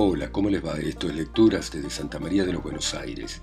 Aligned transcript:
Hola, 0.00 0.30
¿cómo 0.30 0.48
les 0.48 0.64
va? 0.64 0.78
Esto 0.78 1.08
es 1.08 1.16
Lecturas 1.16 1.72
desde 1.72 1.90
Santa 1.90 2.20
María 2.20 2.44
de 2.44 2.52
los 2.52 2.62
Buenos 2.62 2.94
Aires, 2.94 3.42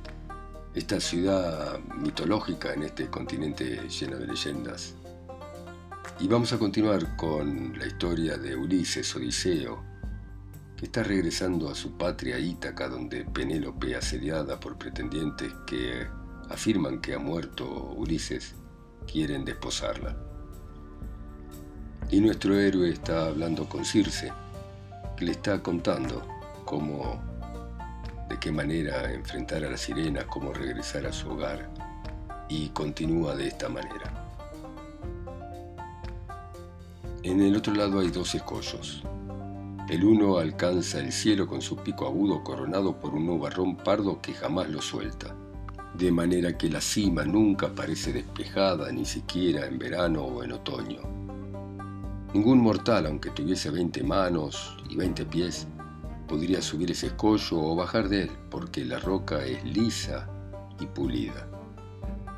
esta 0.74 1.01
ciudad 1.01 1.81
mitológica 1.97 2.74
en 2.74 2.83
este 2.83 3.10
continente 3.10 3.89
lleno 3.89 4.15
de 4.15 4.26
leyendas. 4.26 4.96
Y 6.18 6.29
vamos 6.29 6.54
a 6.54 6.57
continuar 6.57 7.18
con 7.18 7.78
la 7.78 7.86
historia 7.86 8.37
de 8.37 8.55
Ulises 8.55 9.13
Odiseo, 9.18 9.83
que 10.78 10.86
está 10.86 11.04
regresando 11.04 11.69
a 11.69 11.76
su 11.76 11.97
patria 11.97 12.40
Ítaca, 12.40 12.87
donde 12.87 13.26
Penélope, 13.26 13.94
asediada 13.94 14.58
por 14.58 14.78
pretendientes 14.78 15.51
que 15.67 16.08
afirman 16.49 17.02
que 17.02 17.16
ha 17.16 17.20
muerto 17.20 17.67
Ulises, 17.98 18.55
quieren 19.12 19.44
desposarla. 19.44 20.16
Y 22.09 22.22
nuestro 22.22 22.58
héroe 22.58 22.91
está 22.91 23.26
hablando 23.26 23.67
con 23.67 23.84
Circe, 23.84 24.31
que 25.17 25.26
le 25.26 25.31
está 25.34 25.62
contando 25.62 26.26
cómo, 26.66 27.22
de 28.28 28.40
qué 28.40 28.52
manera 28.52 29.14
enfrentar 29.14 29.64
a 29.64 29.70
la 29.70 29.78
sirena, 29.78 30.26
cómo 30.28 30.52
regresar 30.52 31.06
a 31.06 31.14
su 31.14 31.30
hogar, 31.30 31.70
y 32.50 32.70
continúa 32.70 33.36
de 33.36 33.48
esta 33.48 33.70
manera. 33.70 34.12
En 37.23 37.42
el 37.42 37.56
otro 37.56 37.73
lado 37.73 38.00
hay 38.00 38.09
dos 38.09 38.36
escollos. 38.36 39.04
El 39.90 40.04
uno 40.04 40.38
alcanza 40.38 41.00
el 41.00 41.12
cielo 41.12 41.48
con 41.48 41.62
su 41.62 41.78
pico 41.78 42.08
agudo 42.08 42.44
coronado 42.44 43.00
por 43.00 43.14
un 43.14 43.28
nubarrón 43.28 43.78
pardo 43.78 44.20
que 44.20 44.34
jamás 44.34 44.70
lo 44.70 44.82
suelta, 44.82 45.36
de 45.94 46.12
manera 46.12 46.58
que 46.58 46.70
la 46.70 46.82
cima 46.82 47.23
nunca 47.23 47.70
parece 47.70 48.12
despejada 48.12 48.92
ni 48.92 49.06
siquiera 49.06 49.66
en 49.68 49.78
verano 49.78 50.23
o 50.23 50.44
en 50.44 50.54
otoño. 50.54 51.02
Ningún 52.34 52.59
mortal, 52.59 53.06
aunque 53.06 53.30
tuviese 53.30 53.70
veinte 53.70 54.04
manos 54.04 54.76
y 54.90 54.95
veinte 54.95 55.23
pies, 55.23 55.67
podría 56.28 56.62
subir 56.62 56.92
ese 56.92 57.08
escollo 57.08 57.62
o 57.62 57.76
bajar 57.76 58.09
de 58.09 58.23
él, 58.23 58.31
porque 58.50 58.84
la 58.86 59.00
roca 59.00 59.45
es 59.45 59.64
lisa 59.64 60.28
y 60.80 60.86
pulida. 60.86 61.48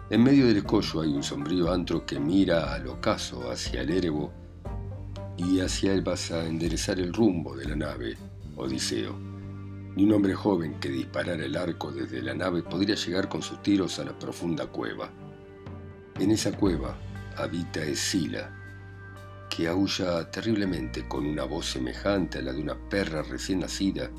En 0.09 0.23
medio 0.23 0.47
del 0.47 0.57
escollo 0.57 1.01
hay 1.01 1.09
un 1.09 1.23
sombrío 1.23 1.71
antro 1.71 2.05
que 2.05 2.19
mira 2.19 2.73
al 2.73 2.87
ocaso 2.87 3.51
hacia 3.51 3.81
el 3.81 3.89
Erebo 3.89 4.31
y 5.35 5.59
hacia 5.59 5.93
él 5.93 6.01
vas 6.01 6.31
a 6.31 6.45
enderezar 6.45 6.99
el 6.99 7.13
rumbo 7.13 7.55
de 7.55 7.65
la 7.65 7.75
nave, 7.75 8.17
Odiseo. 8.55 9.15
Ni 9.95 10.03
un 10.03 10.13
hombre 10.13 10.33
joven 10.33 10.79
que 10.79 10.89
disparara 10.89 11.43
el 11.43 11.57
arco 11.57 11.91
desde 11.91 12.21
la 12.21 12.33
nave 12.33 12.63
podría 12.63 12.95
llegar 12.95 13.27
con 13.29 13.41
sus 13.41 13.61
tiros 13.61 13.99
a 13.99 14.05
la 14.05 14.17
profunda 14.17 14.67
cueva. 14.67 15.09
En 16.19 16.31
esa 16.31 16.51
cueva 16.51 16.95
habita 17.35 17.83
Escila, 17.83 18.49
que 19.49 19.67
aúlla 19.67 20.29
terriblemente 20.29 21.07
con 21.07 21.25
una 21.25 21.43
voz 21.43 21.67
semejante 21.71 22.39
a 22.39 22.41
la 22.41 22.53
de 22.53 22.61
una 22.61 22.75
perra 22.75 23.21
recién 23.21 23.59
nacida. 23.59 24.09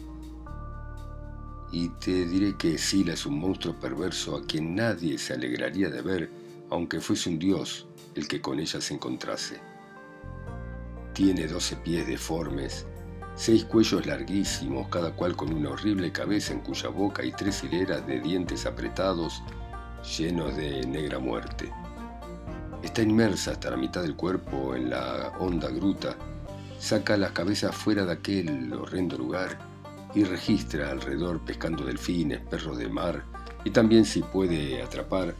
Y 1.70 1.90
te 2.00 2.26
diré 2.26 2.56
que 2.56 2.78
Sila 2.78 3.12
es 3.12 3.26
un 3.26 3.38
monstruo 3.38 3.78
perverso 3.78 4.36
a 4.36 4.46
quien 4.46 4.74
nadie 4.74 5.18
se 5.18 5.34
alegraría 5.34 5.90
de 5.90 6.02
ver, 6.02 6.30
aunque 6.70 7.00
fuese 7.00 7.28
un 7.28 7.38
dios 7.38 7.86
el 8.14 8.26
que 8.26 8.40
con 8.40 8.58
ella 8.58 8.80
se 8.80 8.94
encontrase. 8.94 9.60
Tiene 11.12 11.46
doce 11.46 11.76
pies 11.76 12.06
deformes, 12.06 12.86
seis 13.34 13.64
cuellos 13.64 14.06
larguísimos, 14.06 14.88
cada 14.88 15.14
cual 15.14 15.36
con 15.36 15.52
una 15.52 15.70
horrible 15.70 16.10
cabeza 16.10 16.52
en 16.52 16.60
cuya 16.60 16.88
boca 16.88 17.22
hay 17.22 17.32
tres 17.32 17.62
hileras 17.62 18.06
de 18.06 18.20
dientes 18.20 18.66
apretados 18.66 19.42
llenos 20.16 20.56
de 20.56 20.86
negra 20.86 21.18
muerte. 21.18 21.70
Está 22.88 23.02
inmersa 23.02 23.50
hasta 23.50 23.70
la 23.70 23.76
mitad 23.76 24.00
del 24.00 24.16
cuerpo 24.16 24.74
en 24.74 24.88
la 24.88 25.34
honda 25.40 25.68
gruta, 25.68 26.16
saca 26.80 27.18
las 27.18 27.32
cabezas 27.32 27.76
fuera 27.76 28.06
de 28.06 28.12
aquel 28.12 28.72
horrendo 28.72 29.18
lugar 29.18 29.58
y 30.14 30.24
registra 30.24 30.90
alrededor 30.90 31.38
pescando 31.40 31.84
delfines, 31.84 32.40
perros 32.40 32.78
de 32.78 32.88
mar 32.88 33.24
y 33.62 33.70
también 33.70 34.06
si 34.06 34.22
puede 34.22 34.82
atrapar 34.82 35.34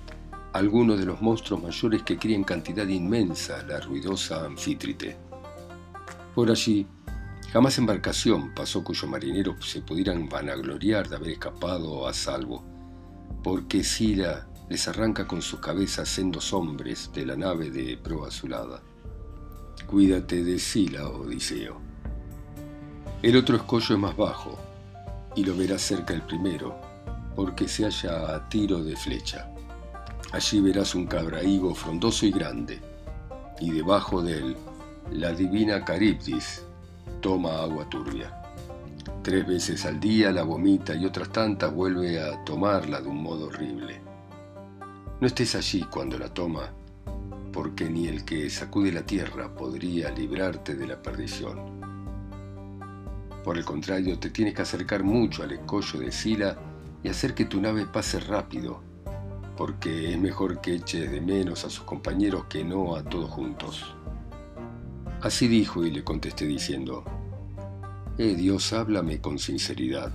algunos 0.53 0.99
de 0.99 1.07
los 1.07 1.23
monstruos 1.23 1.63
mayores 1.63 2.03
que 2.03 2.19
crían 2.19 2.45
cantidad 2.45 2.87
inmensa 2.87 3.63
la 3.63 3.81
ruidosa 3.81 4.45
anfítrite. 4.45 5.17
Por 6.35 6.51
allí, 6.51 6.87
jamás 7.51 7.79
embarcación 7.79 8.55
pasó 8.55 8.85
cuyos 8.85 9.09
marineros 9.09 9.67
se 9.67 9.81
pudieran 9.81 10.29
vanagloriar 10.29 11.09
de 11.09 11.17
haber 11.17 11.31
escapado 11.31 12.07
a 12.07 12.13
salvo, 12.13 12.63
porque 13.43 13.83
Sila 13.83 14.48
les 14.69 14.87
arranca 14.89 15.27
con 15.27 15.41
sus 15.43 15.61
cabezas 15.61 16.09
sendos 16.09 16.53
hombres 16.53 17.11
de 17.15 17.25
la 17.25 17.37
nave 17.37 17.71
de 17.71 17.97
proa 17.97 18.29
azulada. 18.29 18.83
Cuídate 19.87 20.45
de 20.45 20.59
Sila, 20.59 21.09
Odiseo. 21.09 21.81
El 23.23 23.37
otro 23.37 23.57
escollo 23.57 23.95
es 23.95 24.01
más 24.01 24.17
bajo, 24.17 24.59
y 25.35 25.45
lo 25.45 25.57
verás 25.57 25.83
cerca 25.83 26.13
del 26.13 26.23
primero, 26.23 26.77
porque 27.35 27.67
se 27.69 27.85
halla 27.85 28.35
a 28.35 28.49
tiro 28.49 28.83
de 28.83 28.97
flecha. 28.97 29.51
Allí 30.33 30.61
verás 30.61 30.95
un 30.95 31.07
cabrahigo 31.07 31.75
frondoso 31.75 32.27
y 32.27 32.31
grande, 32.31 32.81
y 33.61 33.71
debajo 33.71 34.23
de 34.23 34.39
él 34.39 34.57
la 35.13 35.33
divina 35.33 35.85
Caribdis 35.85 36.63
toma 37.23 37.63
agua 37.63 37.89
turbia. 37.89 38.43
Tres 39.23 39.47
veces 39.47 39.87
al 39.87 39.99
día 39.99 40.31
la 40.31 40.43
vomita 40.43 40.95
y 40.95 41.07
otras 41.07 41.31
tantas 41.31 41.73
vuelve 41.73 42.21
a 42.21 42.45
tomarla 42.45 43.01
de 43.01 43.09
un 43.09 43.23
modo 43.23 43.47
horrible. 43.47 44.01
No 45.21 45.27
estés 45.27 45.57
allí 45.57 45.83
cuando 45.91 46.17
la 46.17 46.33
toma, 46.33 46.71
porque 47.53 47.91
ni 47.91 48.07
el 48.07 48.25
que 48.25 48.49
sacude 48.51 48.93
la 48.93 49.05
tierra 49.05 49.53
podría 49.53 50.11
librarte 50.11 50.77
de 50.77 50.87
la 50.87 51.03
perdición. 51.03 51.81
Por 53.43 53.59
el 53.59 53.65
contrario, 53.65 54.17
te 54.21 54.31
tienes 54.31 54.55
que 54.55 54.63
acercar 54.63 55.03
mucho 55.03 55.43
al 55.43 55.51
escollo 55.51 55.99
de 55.99 56.13
Sila 56.13 56.57
y 57.03 57.09
hacer 57.09 57.35
que 57.35 57.47
tu 57.47 57.61
nave 57.61 57.85
pase 57.87 58.21
rápido, 58.21 58.81
porque 59.57 60.13
es 60.13 60.21
mejor 60.21 60.61
que 60.61 60.75
eches 60.75 61.11
de 61.11 61.21
menos 61.21 61.65
a 61.65 61.71
sus 61.71 61.83
compañeros 61.83 62.45
que 62.45 62.63
no 62.63 62.95
a 62.95 63.03
todos 63.03 63.29
juntos. 63.29 63.93
Así 65.21 65.49
dijo 65.49 65.85
y 65.85 65.91
le 65.91 66.05
contesté 66.05 66.47
diciendo, 66.47 67.03
Eh 68.19 68.37
Dios, 68.37 68.73
háblame 68.73 69.21
con 69.21 69.41
sinceridad. 69.41 70.13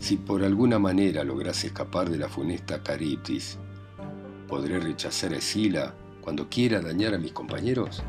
Si 0.00 0.16
por 0.16 0.42
alguna 0.42 0.80
manera 0.80 1.22
logras 1.22 1.62
escapar 1.62 2.10
de 2.10 2.18
la 2.18 2.28
funesta 2.28 2.82
Caribdis, 2.82 3.56
¿Podré 4.50 4.80
rechazar 4.80 5.32
a 5.32 5.36
Escila 5.36 5.94
cuando 6.20 6.48
quiera 6.48 6.80
dañar 6.80 7.14
a 7.14 7.18
mis 7.18 7.30
compañeros? 7.30 8.02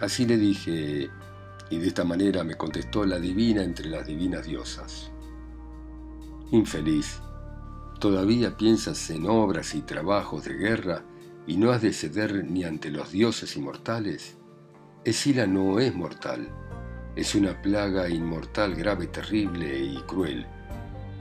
Así 0.00 0.26
le 0.26 0.36
dije, 0.36 1.10
y 1.70 1.78
de 1.78 1.86
esta 1.86 2.02
manera 2.02 2.42
me 2.42 2.56
contestó 2.56 3.06
la 3.06 3.20
divina 3.20 3.62
entre 3.62 3.88
las 3.88 4.04
divinas 4.04 4.44
diosas. 4.44 5.12
Infeliz, 6.50 7.20
todavía 8.00 8.56
piensas 8.56 9.08
en 9.10 9.26
obras 9.26 9.76
y 9.76 9.82
trabajos 9.82 10.44
de 10.44 10.54
guerra 10.54 11.04
y 11.46 11.56
no 11.56 11.70
has 11.70 11.82
de 11.82 11.92
ceder 11.92 12.44
ni 12.44 12.64
ante 12.64 12.90
los 12.90 13.12
dioses 13.12 13.56
inmortales. 13.56 14.36
Escila 15.04 15.46
no 15.46 15.78
es 15.78 15.94
mortal, 15.94 16.48
es 17.14 17.36
una 17.36 17.62
plaga 17.62 18.08
inmortal 18.08 18.74
grave, 18.74 19.06
terrible 19.06 19.78
y 19.78 19.98
cruel. 20.02 20.46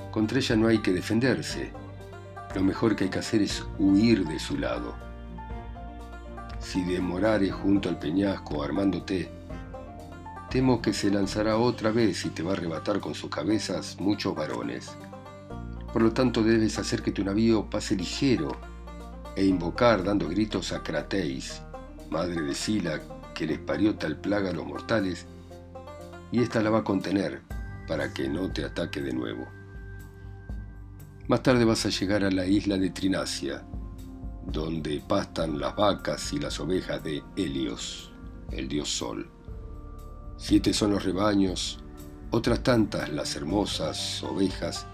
Contra 0.10 0.40
ella 0.40 0.56
no 0.56 0.68
hay 0.68 0.80
que 0.80 0.92
defenderse, 0.92 1.72
lo 2.56 2.62
mejor 2.62 2.96
que 2.96 3.06
hay 3.06 3.10
que 3.10 3.20
hacer 3.20 3.42
es 3.42 3.64
huir 3.80 4.26
de 4.28 4.40
su 4.40 4.58
lado. 4.58 4.96
Si 6.60 6.84
demorares 6.84 7.54
junto 7.54 7.90
al 7.90 7.98
peñasco 7.98 8.64
armándote, 8.64 9.32
temo 10.50 10.82
que 10.82 10.94
se 10.94 11.10
lanzará 11.10 11.58
otra 11.58 11.92
vez 11.92 12.26
y 12.26 12.30
te 12.30 12.44
va 12.44 12.52
a 12.52 12.54
arrebatar 12.54 13.00
con 13.00 13.16
sus 13.16 13.30
cabezas 13.30 13.98
muchos 14.00 14.36
varones. 14.36 14.92
Por 15.94 16.02
lo 16.02 16.12
tanto 16.12 16.44
debes 16.44 16.78
hacer 16.78 17.02
que 17.02 17.12
tu 17.12 17.24
navío 17.24 17.70
pase 17.70 17.96
ligero 17.96 18.52
e 19.36 19.46
invocar 19.46 20.04
dando 20.04 20.28
gritos 20.28 20.72
a 20.74 20.84
Crateis, 20.84 21.62
madre 22.10 22.42
de 22.42 22.54
Sila, 22.54 23.00
que 23.34 23.46
les 23.46 23.60
parió 23.60 23.96
tal 23.96 24.18
plaga 24.18 24.50
a 24.50 24.54
los 24.54 24.66
mortales, 24.66 25.26
y 26.32 26.42
ésta 26.42 26.62
la 26.62 26.70
va 26.70 26.80
a 26.80 26.84
contener 26.84 27.42
para 27.88 28.14
que 28.14 28.28
no 28.28 28.52
te 28.52 28.64
ataque 28.64 29.02
de 29.02 29.14
nuevo. 29.14 29.48
Más 31.28 31.44
tarde 31.44 31.66
vas 31.66 31.86
a 31.86 31.90
llegar 31.90 32.24
a 32.24 32.32
la 32.32 32.46
isla 32.46 32.78
de 32.78 32.90
Trinacia, 32.90 33.64
donde 34.46 35.02
pastan 35.08 35.60
las 35.60 35.76
vacas 35.76 36.34
y 36.34 36.40
las 36.40 36.60
ovejas 36.60 37.04
de 37.04 37.24
Helios, 37.36 38.12
el 38.52 38.68
dios 38.68 38.90
Sol. 38.90 39.30
Siete 40.38 40.74
son 40.74 40.92
los 40.92 41.06
rebaños, 41.06 41.80
otras 42.32 42.64
tantas 42.64 43.10
las 43.10 43.36
hermosas 43.36 44.24
ovejas, 44.24 44.88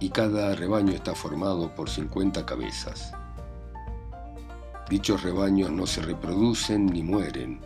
y 0.00 0.10
cada 0.10 0.54
rebaño 0.54 0.92
está 0.92 1.14
formado 1.14 1.74
por 1.74 1.90
cincuenta 1.90 2.46
cabezas. 2.46 3.12
Dichos 4.88 5.22
rebaños 5.22 5.70
no 5.72 5.86
se 5.86 6.00
reproducen 6.02 6.86
ni 6.86 7.02
mueren, 7.02 7.60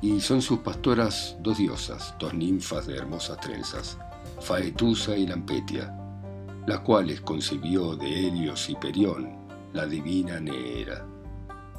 y 0.00 0.20
son 0.20 0.40
sus 0.40 0.60
pastoras 0.60 1.36
dos 1.40 1.58
diosas, 1.58 2.14
dos 2.18 2.32
ninfas 2.32 2.86
de 2.86 2.96
hermosas 2.96 3.40
trenzas, 3.40 3.98
Faetusa 4.40 5.16
y 5.16 5.26
Lampetia, 5.26 5.95
las 6.66 6.80
cuales 6.80 7.20
concibió 7.20 7.94
de 7.94 8.26
Helios 8.26 8.68
y 8.68 8.74
Perión, 8.74 9.30
la 9.72 9.86
divina 9.86 10.40
Neera. 10.40 11.06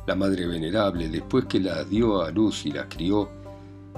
La 0.05 0.15
madre 0.15 0.47
venerable, 0.47 1.09
después 1.09 1.45
que 1.45 1.59
las 1.59 1.89
dio 1.89 2.21
a 2.21 2.31
luz 2.31 2.65
y 2.65 2.71
las 2.71 2.85
crió, 2.85 3.29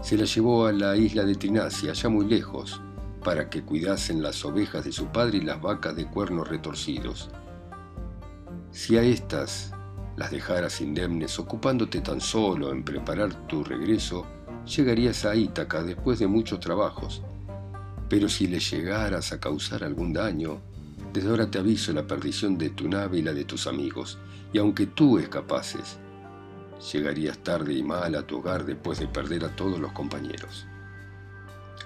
se 0.01 0.18
la 0.18 0.25
llevó 0.25 0.65
a 0.65 0.71
la 0.71 0.95
isla 0.95 1.24
de 1.24 1.36
Trinacia, 1.36 1.91
allá 1.91 2.09
muy 2.09 2.25
lejos, 2.25 2.81
para 3.24 3.50
que 3.50 3.62
cuidasen 3.62 4.24
las 4.24 4.44
ovejas 4.44 4.83
de 4.83 4.91
su 4.91 5.07
padre 5.07 5.38
y 5.38 5.41
las 5.41 5.62
vacas 5.62 5.95
de 5.95 6.07
cuernos 6.07 6.47
retorcidos. 6.47 7.30
Si 8.71 8.97
a 8.97 9.03
estas 9.03 9.74
las 10.15 10.31
dejaras 10.31 10.81
indemnes 10.81 11.38
ocupándote 11.38 12.01
tan 12.01 12.19
solo 12.19 12.71
en 12.71 12.83
preparar 12.83 13.47
tu 13.47 13.63
regreso, 13.63 14.25
llegarías 14.65 15.24
a 15.24 15.36
Ítaca 15.36 15.83
después 15.83 16.18
de 16.18 16.27
muchos 16.27 16.59
trabajos. 16.59 17.21
Pero 18.09 18.27
si 18.27 18.47
le 18.47 18.59
llegaras 18.59 19.31
a 19.31 19.39
causar 19.39 19.83
algún 19.83 20.13
daño, 20.13 20.62
desde 21.14 21.30
ahora 21.30 21.50
te 21.50 21.60
aviso 21.60 21.92
la 21.94 22.06
perdición 22.06 22.58
de 22.58 22.70
tu 22.70 22.88
nave 22.88 23.20
y 23.20 23.22
la 23.22 23.34
de 23.34 23.46
tus 23.46 23.68
amigos, 23.68 24.18
y 24.54 24.58
aunque 24.58 24.88
tú 24.88 25.18
escapases, 25.20 26.00
llegarías 26.92 27.38
tarde 27.40 27.74
y 27.74 27.84
mal 27.84 28.16
a 28.16 28.26
tu 28.26 28.38
hogar 28.38 28.66
después 28.66 29.00
de 29.00 29.08
perder 29.08 29.46
a 29.46 29.56
todos 29.56 29.80
los 29.80 29.92
compañeros. 29.92 30.66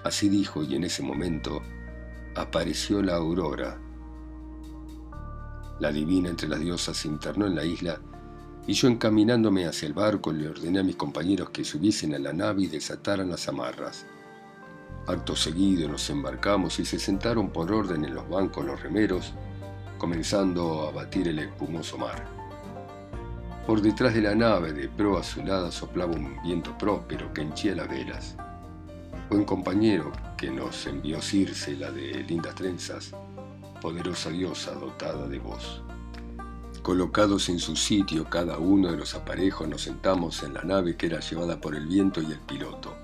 Así 0.04 0.28
dijo 0.28 0.62
y 0.62 0.74
en 0.76 0.84
ese 0.84 1.02
momento 1.02 1.62
apareció 2.34 3.02
la 3.02 3.16
aurora. 3.16 3.78
La 5.80 5.90
divina 5.90 6.28
entre 6.28 6.48
las 6.48 6.60
diosas 6.60 6.96
se 6.96 7.08
internó 7.08 7.46
en 7.46 7.54
la 7.54 7.64
isla 7.64 8.00
y 8.66 8.72
yo 8.72 8.88
encaminándome 8.88 9.66
hacia 9.66 9.86
el 9.86 9.92
barco 9.92 10.32
le 10.32 10.48
ordené 10.48 10.80
a 10.80 10.84
mis 10.84 10.96
compañeros 10.96 11.50
que 11.50 11.64
subiesen 11.64 12.14
a 12.14 12.18
la 12.18 12.32
nave 12.32 12.62
y 12.62 12.66
desataran 12.66 13.28
las 13.30 13.48
amarras. 13.48 14.06
Acto 15.06 15.36
seguido 15.36 15.86
nos 15.86 16.08
embarcamos 16.08 16.78
y 16.80 16.86
se 16.86 16.98
sentaron 16.98 17.50
por 17.50 17.70
orden 17.70 18.06
en 18.06 18.14
los 18.14 18.26
bancos 18.26 18.64
los 18.64 18.82
remeros, 18.82 19.34
comenzando 19.98 20.88
a 20.88 20.92
batir 20.92 21.28
el 21.28 21.40
espumoso 21.40 21.98
mar. 21.98 22.24
Por 23.66 23.82
detrás 23.82 24.14
de 24.14 24.22
la 24.22 24.34
nave 24.34 24.72
de 24.72 24.88
proa 24.88 25.20
azulada 25.20 25.70
soplaba 25.70 26.14
un 26.14 26.40
viento 26.42 26.76
próspero 26.78 27.34
que 27.34 27.42
henchía 27.42 27.74
las 27.74 27.88
velas. 27.88 28.34
Buen 29.28 29.44
compañero 29.44 30.10
que 30.38 30.50
nos 30.50 30.86
envió 30.86 31.20
Circe, 31.20 31.76
la 31.76 31.90
de 31.90 32.22
lindas 32.22 32.54
trenzas, 32.54 33.12
poderosa 33.82 34.30
diosa 34.30 34.72
dotada 34.72 35.28
de 35.28 35.38
voz. 35.38 35.82
Colocados 36.82 37.50
en 37.50 37.58
su 37.58 37.76
sitio 37.76 38.24
cada 38.30 38.56
uno 38.58 38.90
de 38.90 38.96
los 38.96 39.14
aparejos 39.14 39.68
nos 39.68 39.82
sentamos 39.82 40.42
en 40.42 40.54
la 40.54 40.62
nave 40.62 40.96
que 40.96 41.06
era 41.06 41.20
llevada 41.20 41.60
por 41.60 41.74
el 41.74 41.86
viento 41.86 42.22
y 42.22 42.26
el 42.26 42.40
piloto. 42.40 43.03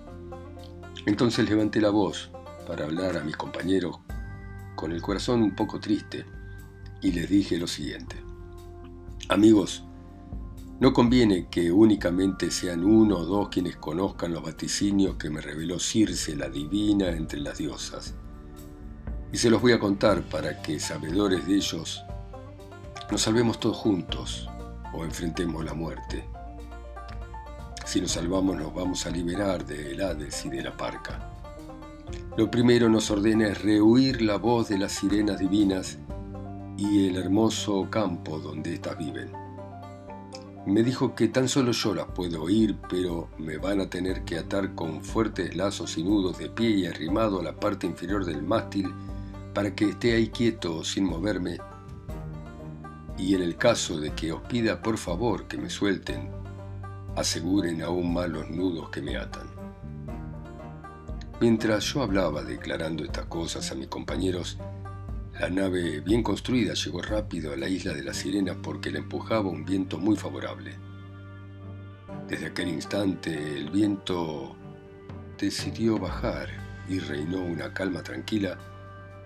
Entonces 1.06 1.48
levanté 1.48 1.80
la 1.80 1.90
voz 1.90 2.30
para 2.66 2.84
hablar 2.84 3.16
a 3.16 3.24
mis 3.24 3.36
compañeros 3.36 3.98
con 4.76 4.92
el 4.92 5.02
corazón 5.02 5.42
un 5.42 5.54
poco 5.54 5.80
triste 5.80 6.24
y 7.02 7.12
les 7.12 7.28
dije 7.28 7.58
lo 7.58 7.66
siguiente. 7.66 8.16
Amigos, 9.28 9.84
no 10.80 10.92
conviene 10.92 11.48
que 11.48 11.70
únicamente 11.70 12.50
sean 12.50 12.84
uno 12.84 13.18
o 13.18 13.24
dos 13.24 13.48
quienes 13.50 13.76
conozcan 13.76 14.32
los 14.32 14.42
vaticinios 14.42 15.16
que 15.16 15.30
me 15.30 15.40
reveló 15.40 15.78
Circe, 15.78 16.34
la 16.36 16.48
divina, 16.48 17.10
entre 17.10 17.40
las 17.40 17.58
diosas. 17.58 18.14
Y 19.32 19.36
se 19.36 19.50
los 19.50 19.60
voy 19.60 19.72
a 19.72 19.78
contar 19.78 20.22
para 20.22 20.62
que, 20.62 20.80
sabedores 20.80 21.46
de 21.46 21.56
ellos, 21.56 22.02
nos 23.10 23.20
salvemos 23.20 23.60
todos 23.60 23.76
juntos 23.76 24.48
o 24.94 25.04
enfrentemos 25.04 25.64
la 25.64 25.74
muerte. 25.74 26.26
Si 27.90 28.00
nos 28.00 28.12
salvamos 28.12 28.56
nos 28.56 28.72
vamos 28.72 29.04
a 29.04 29.10
liberar 29.10 29.66
de 29.66 30.00
Hades 30.00 30.44
y 30.44 30.48
de 30.48 30.62
la 30.62 30.76
parca. 30.76 31.28
Lo 32.36 32.48
primero 32.48 32.88
nos 32.88 33.10
ordena 33.10 33.48
es 33.48 33.62
rehuir 33.62 34.22
la 34.22 34.36
voz 34.36 34.68
de 34.68 34.78
las 34.78 34.92
sirenas 34.92 35.40
divinas 35.40 35.98
y 36.76 37.08
el 37.08 37.16
hermoso 37.16 37.88
campo 37.90 38.38
donde 38.38 38.74
éstas 38.74 38.96
viven. 38.96 39.32
Me 40.66 40.84
dijo 40.84 41.16
que 41.16 41.26
tan 41.26 41.48
solo 41.48 41.72
yo 41.72 41.92
las 41.92 42.06
puedo 42.06 42.44
oír, 42.44 42.76
pero 42.88 43.28
me 43.38 43.56
van 43.56 43.80
a 43.80 43.90
tener 43.90 44.24
que 44.24 44.38
atar 44.38 44.76
con 44.76 45.02
fuertes 45.02 45.56
lazos 45.56 45.98
y 45.98 46.04
nudos 46.04 46.38
de 46.38 46.48
pie 46.48 46.70
y 46.70 46.86
arrimado 46.86 47.40
a 47.40 47.42
la 47.42 47.58
parte 47.58 47.88
inferior 47.88 48.24
del 48.24 48.44
mástil 48.44 48.88
para 49.52 49.74
que 49.74 49.86
esté 49.86 50.14
ahí 50.14 50.28
quieto 50.28 50.84
sin 50.84 51.06
moverme 51.06 51.58
y 53.18 53.34
en 53.34 53.42
el 53.42 53.56
caso 53.56 53.98
de 53.98 54.12
que 54.12 54.30
os 54.30 54.42
pida 54.42 54.80
por 54.80 54.96
favor 54.96 55.48
que 55.48 55.58
me 55.58 55.68
suelten, 55.68 56.39
aseguren 57.16 57.82
aún 57.82 58.12
más 58.12 58.28
los 58.28 58.48
nudos 58.50 58.90
que 58.90 59.02
me 59.02 59.16
atan. 59.16 59.48
Mientras 61.40 61.84
yo 61.84 62.02
hablaba 62.02 62.42
declarando 62.42 63.04
estas 63.04 63.26
cosas 63.26 63.70
a 63.72 63.74
mis 63.74 63.88
compañeros, 63.88 64.58
la 65.40 65.48
nave 65.48 66.00
bien 66.00 66.22
construida 66.22 66.74
llegó 66.74 67.00
rápido 67.00 67.54
a 67.54 67.56
la 67.56 67.68
isla 67.68 67.94
de 67.94 68.02
la 68.02 68.12
Sirena 68.12 68.54
porque 68.60 68.90
la 68.90 68.98
empujaba 68.98 69.48
un 69.48 69.64
viento 69.64 69.96
muy 69.96 70.16
favorable. 70.16 70.74
Desde 72.28 72.46
aquel 72.46 72.68
instante 72.68 73.56
el 73.56 73.70
viento 73.70 74.54
decidió 75.38 75.98
bajar 75.98 76.48
y 76.88 76.98
reinó 76.98 77.40
una 77.40 77.72
calma 77.72 78.02
tranquila 78.02 78.58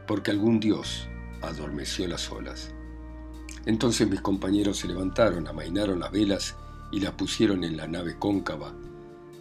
porque 0.06 0.30
algún 0.30 0.60
dios 0.60 1.08
adormeció 1.42 2.06
las 2.06 2.30
olas. 2.30 2.72
Entonces 3.66 4.08
mis 4.08 4.20
compañeros 4.20 4.78
se 4.78 4.88
levantaron, 4.88 5.48
amainaron 5.48 5.98
las 5.98 6.12
velas 6.12 6.54
y 6.94 7.00
las 7.00 7.14
pusieron 7.14 7.64
en 7.64 7.76
la 7.76 7.88
nave 7.88 8.16
cóncava, 8.16 8.72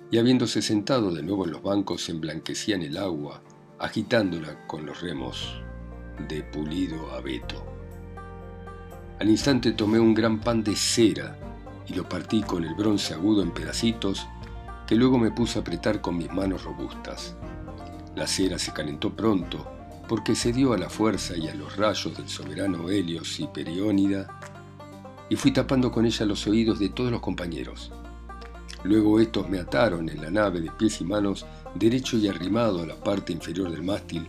y 0.10 0.18
habiéndose 0.18 0.64
sentado 0.64 1.14
de 1.14 1.22
nuevo 1.22 1.46
en 1.46 1.52
los 1.52 1.62
bancos 1.62 2.10
emblanquecían 2.10 2.82
el 2.82 2.98
agua, 2.98 3.44
agitándola 3.78 4.66
con 4.66 4.88
los 4.88 5.02
remos 5.02 5.62
de 6.28 6.42
pulido 6.42 7.12
abeto. 7.12 7.64
Al 9.20 9.30
instante 9.30 9.74
tomé 9.74 10.00
un 10.00 10.16
gran 10.16 10.40
pan 10.40 10.64
de 10.64 10.76
cera 10.76 11.38
y 11.88 11.94
lo 11.94 12.10
partí 12.10 12.42
con 12.42 12.64
el 12.64 12.74
bronce 12.74 13.14
agudo 13.14 13.44
en 13.44 13.52
pedacitos 13.52 14.26
que 14.88 14.96
luego 14.96 15.20
me 15.20 15.30
puse 15.30 15.60
a 15.60 15.62
apretar 15.62 16.02
con 16.02 16.18
mis 16.18 16.32
manos 16.32 16.64
robustas. 16.64 17.36
La 18.16 18.26
cera 18.26 18.58
se 18.58 18.74
calentó 18.74 19.16
pronto 19.16 19.72
porque 20.08 20.34
se 20.34 20.54
dio 20.54 20.74
a 20.74 20.78
la 20.80 20.90
fuerza 20.90 21.38
y 21.38 21.48
a 21.50 21.54
los 21.54 21.78
rayos 21.78 22.18
del 22.18 22.30
soberano 22.30 22.90
Helios 22.90 23.40
y 23.40 23.46
Periónida, 23.46 24.40
y 25.30 25.36
fui 25.36 25.52
tapando 25.52 25.92
con 25.92 26.06
ella 26.06 26.26
los 26.26 26.48
oídos 26.48 26.80
de 26.80 26.90
todos 26.90 27.12
los 27.12 27.22
compañeros. 27.22 27.92
Luego 28.84 29.20
estos 29.20 29.50
me 29.50 29.60
ataron 29.60 30.10
en 30.10 30.22
la 30.22 30.30
nave 30.30 30.60
de 30.60 30.72
pies 30.72 31.00
y 31.02 31.06
manos, 31.06 31.46
derecho 31.76 32.18
y 32.18 32.28
arrimado 32.28 32.84
a 32.84 32.86
la 32.86 32.96
parte 32.96 33.32
inferior 33.32 33.72
del 33.72 33.84
mástil, 33.84 34.28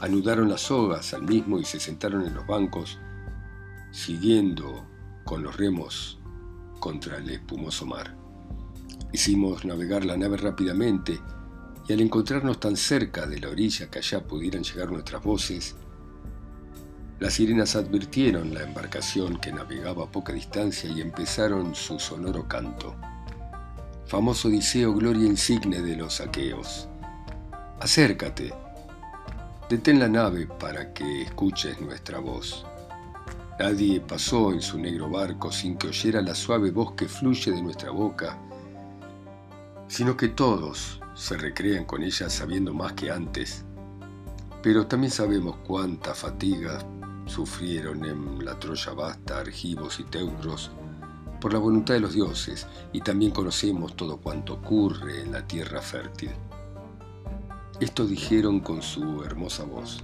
anudaron 0.00 0.48
las 0.48 0.62
sogas 0.62 1.12
al 1.12 1.22
mismo 1.22 1.58
y 1.58 1.64
se 1.64 1.80
sentaron 1.80 2.24
en 2.24 2.34
los 2.34 2.46
bancos, 2.46 2.98
siguiendo 3.90 4.86
con 5.24 5.42
los 5.42 5.56
remos 5.56 6.18
contra 6.80 7.18
el 7.18 7.28
espumoso 7.30 7.84
mar. 7.84 8.16
Hicimos 9.12 9.64
navegar 9.64 10.04
la 10.04 10.16
nave 10.16 10.36
rápidamente 10.36 11.20
y 11.88 11.92
al 11.92 12.00
encontrarnos 12.00 12.60
tan 12.60 12.76
cerca 12.76 13.26
de 13.26 13.40
la 13.40 13.48
orilla 13.48 13.90
que 13.90 13.98
allá 13.98 14.26
pudieran 14.26 14.62
llegar 14.62 14.90
nuestras 14.90 15.22
voces, 15.22 15.76
las 17.20 17.34
sirenas 17.34 17.74
advirtieron 17.74 18.54
la 18.54 18.62
embarcación 18.62 19.38
que 19.38 19.52
navegaba 19.52 20.04
a 20.04 20.10
poca 20.10 20.32
distancia 20.32 20.88
y 20.88 21.00
empezaron 21.00 21.74
su 21.74 21.98
sonoro 21.98 22.46
canto. 22.46 22.94
Famoso 24.06 24.48
Odiseo, 24.48 24.94
gloria 24.94 25.26
insigne 25.26 25.82
de 25.82 25.96
los 25.96 26.20
aqueos. 26.20 26.88
Acércate, 27.80 28.54
detén 29.68 29.98
la 29.98 30.08
nave 30.08 30.46
para 30.46 30.92
que 30.92 31.22
escuches 31.22 31.80
nuestra 31.80 32.20
voz. 32.20 32.64
Nadie 33.58 34.00
pasó 34.00 34.52
en 34.52 34.62
su 34.62 34.78
negro 34.78 35.10
barco 35.10 35.50
sin 35.50 35.76
que 35.76 35.88
oyera 35.88 36.22
la 36.22 36.36
suave 36.36 36.70
voz 36.70 36.92
que 36.92 37.08
fluye 37.08 37.50
de 37.50 37.60
nuestra 37.60 37.90
boca, 37.90 38.38
sino 39.88 40.16
que 40.16 40.28
todos, 40.28 41.00
se 41.14 41.36
recrean 41.36 41.84
con 41.84 42.04
ella 42.04 42.30
sabiendo 42.30 42.72
más 42.72 42.92
que 42.92 43.10
antes, 43.10 43.64
pero 44.62 44.86
también 44.86 45.10
sabemos 45.10 45.56
cuántas 45.66 46.18
fatigas 46.18 46.86
sufrieron 47.28 48.04
en 48.04 48.44
la 48.44 48.58
Troya 48.58 48.92
vasta 48.92 49.38
Argivos 49.38 50.00
y 50.00 50.04
Teucros 50.04 50.70
por 51.40 51.52
la 51.52 51.58
voluntad 51.58 51.94
de 51.94 52.00
los 52.00 52.14
dioses, 52.14 52.66
y 52.92 53.00
también 53.00 53.30
conocemos 53.30 53.94
todo 53.94 54.16
cuanto 54.16 54.54
ocurre 54.54 55.22
en 55.22 55.32
la 55.32 55.46
tierra 55.46 55.80
fértil. 55.80 56.30
Esto 57.80 58.06
dijeron 58.06 58.60
con 58.60 58.82
su 58.82 59.22
hermosa 59.22 59.64
voz. 59.64 60.02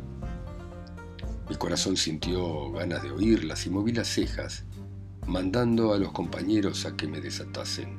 Mi 1.49 1.57
corazón 1.57 1.97
sintió 1.97 2.71
ganas 2.71 3.03
de 3.03 3.11
oírlas 3.11 3.67
y 3.67 3.71
moví 3.71 3.93
las 3.93 4.09
cejas, 4.09 4.65
mandando 5.27 5.93
a 5.93 5.99
los 5.99 6.13
compañeros 6.13 6.87
a 6.87 6.97
que 6.97 7.09
me 7.09 7.21
desatasen. 7.21 7.99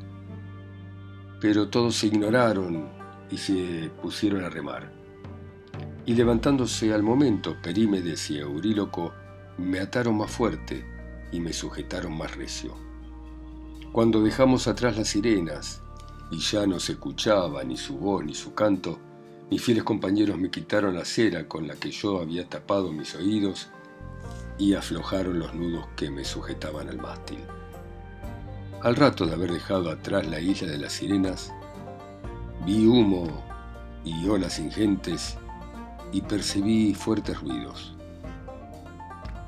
Pero 1.41 1.67
todos 1.67 1.95
se 1.95 2.07
ignoraron 2.07 2.87
y 3.29 3.37
se 3.37 3.91
pusieron 4.01 4.43
a 4.45 4.49
remar. 4.49 4.91
Y 6.05 6.13
levantándose 6.13 6.93
al 6.93 7.01
momento, 7.01 7.55
Perímedes 7.61 8.29
y 8.29 8.37
Euríloco 8.37 9.13
me 9.57 9.79
ataron 9.79 10.17
más 10.17 10.29
fuerte 10.29 10.85
y 11.31 11.39
me 11.39 11.51
sujetaron 11.51 12.15
más 12.17 12.35
recio. 12.35 12.75
Cuando 13.91 14.21
dejamos 14.21 14.67
atrás 14.67 14.97
las 14.97 15.07
sirenas 15.09 15.81
y 16.31 16.39
ya 16.39 16.67
no 16.67 16.79
se 16.79 16.93
escuchaba 16.93 17.63
ni 17.63 17.77
su 17.77 17.97
voz 17.97 18.23
ni 18.23 18.35
su 18.35 18.53
canto, 18.53 18.99
mis 19.49 19.61
fieles 19.61 19.83
compañeros 19.83 20.37
me 20.37 20.51
quitaron 20.51 20.95
la 20.95 21.05
cera 21.05 21.47
con 21.47 21.67
la 21.67 21.75
que 21.75 21.91
yo 21.91 22.19
había 22.19 22.47
tapado 22.49 22.91
mis 22.91 23.15
oídos 23.15 23.69
y 24.57 24.73
aflojaron 24.73 25.39
los 25.39 25.53
nudos 25.53 25.87
que 25.95 26.09
me 26.09 26.25
sujetaban 26.25 26.89
al 26.89 26.97
mástil. 26.97 27.39
Al 28.81 28.95
rato 28.95 29.25
de 29.25 29.33
haber 29.33 29.51
dejado 29.51 29.89
atrás 29.89 30.27
la 30.27 30.39
isla 30.39 30.69
de 30.69 30.77
las 30.77 30.93
sirenas, 30.93 31.51
Vi 32.65 32.87
humo 32.87 33.27
y 34.03 34.27
olas 34.27 34.57
ingentes 34.59 35.37
y 36.15 36.21
percibí 36.21 36.93
fuertes 36.93 37.41
ruidos. 37.41 37.93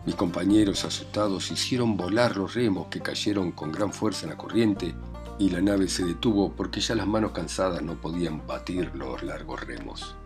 Mis 0.06 0.16
compañeros 0.16 0.84
asustados 0.84 1.50
hicieron 1.50 1.96
volar 1.96 2.36
los 2.36 2.56
remos 2.56 2.88
que 2.88 3.00
cayeron 3.00 3.54
con 3.54 3.72
gran 3.72 3.94
fuerza 3.94 4.26
en 4.26 4.32
la 4.32 4.38
corriente 4.38 4.94
y 5.40 5.50
la 5.50 5.62
nave 5.62 5.88
se 5.88 6.04
detuvo 6.04 6.52
porque 6.52 6.82
ya 6.82 6.94
las 6.94 7.08
manos 7.08 7.32
cansadas 7.32 7.82
no 7.82 7.96
podían 8.02 8.46
batir 8.46 8.92
los 8.96 9.24
largos 9.24 9.62
remos. 9.62 10.18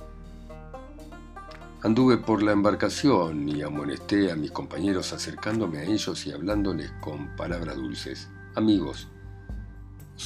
Anduve 1.83 2.17
por 2.17 2.41
la 2.41 2.53
embarcación 2.53 3.47
y 3.47 3.61
amonesté 3.61 4.31
a 4.31 4.35
mis 4.35 4.49
compañeros 4.49 5.13
acercándome 5.13 5.77
a 5.77 5.83
ellos 5.83 6.25
y 6.25 6.31
hablándoles 6.31 6.91
con 7.01 7.35
palabras 7.35 7.75
dulces. 7.75 8.29
Amigos, 8.55 9.09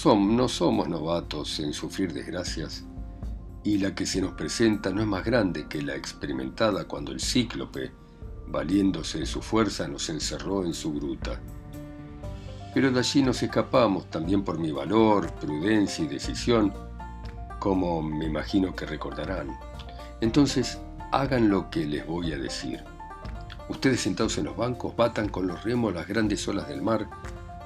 no 0.05 0.47
somos 0.47 0.87
novatos 0.87 1.59
en 1.59 1.73
sufrir 1.73 2.13
desgracias 2.13 2.85
y 3.65 3.79
la 3.79 3.95
que 3.95 4.05
se 4.05 4.21
nos 4.21 4.33
presenta 4.33 4.91
no 4.91 5.01
es 5.01 5.07
más 5.07 5.25
grande 5.25 5.67
que 5.67 5.81
la 5.81 5.95
experimentada 5.95 6.85
cuando 6.85 7.11
el 7.11 7.19
cíclope, 7.19 7.91
valiéndose 8.47 9.19
de 9.19 9.25
su 9.25 9.41
fuerza, 9.41 9.87
nos 9.87 10.07
encerró 10.09 10.63
en 10.63 10.73
su 10.75 10.93
gruta. 10.93 11.41
Pero 12.75 12.91
de 12.91 12.99
allí 12.99 13.23
nos 13.23 13.41
escapamos 13.41 14.07
también 14.11 14.43
por 14.43 14.59
mi 14.59 14.71
valor, 14.71 15.33
prudencia 15.33 16.05
y 16.05 16.07
decisión, 16.07 16.71
como 17.59 18.03
me 18.03 18.25
imagino 18.25 18.75
que 18.75 18.85
recordarán. 18.85 19.57
Entonces, 20.21 20.77
hagan 21.11 21.49
lo 21.49 21.71
que 21.71 21.87
les 21.87 22.05
voy 22.05 22.33
a 22.33 22.37
decir. 22.37 22.83
Ustedes 23.67 23.99
sentados 23.99 24.37
en 24.37 24.45
los 24.45 24.55
bancos 24.55 24.95
batan 24.95 25.27
con 25.27 25.47
los 25.47 25.63
remos 25.63 25.91
las 25.91 26.07
grandes 26.07 26.47
olas 26.47 26.67
del 26.67 26.83
mar, 26.83 27.09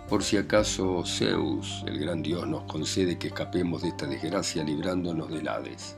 por 0.10 0.24
si 0.24 0.38
acaso 0.38 1.04
Zeus, 1.06 1.84
el 1.86 2.00
gran 2.00 2.24
dios, 2.24 2.48
nos 2.48 2.64
concede 2.64 3.20
que 3.20 3.28
escapemos 3.28 3.84
de 3.84 3.90
esta 3.90 4.08
desgracia 4.08 4.64
librándonos 4.64 5.30
del 5.30 5.48
Hades. 5.48 5.98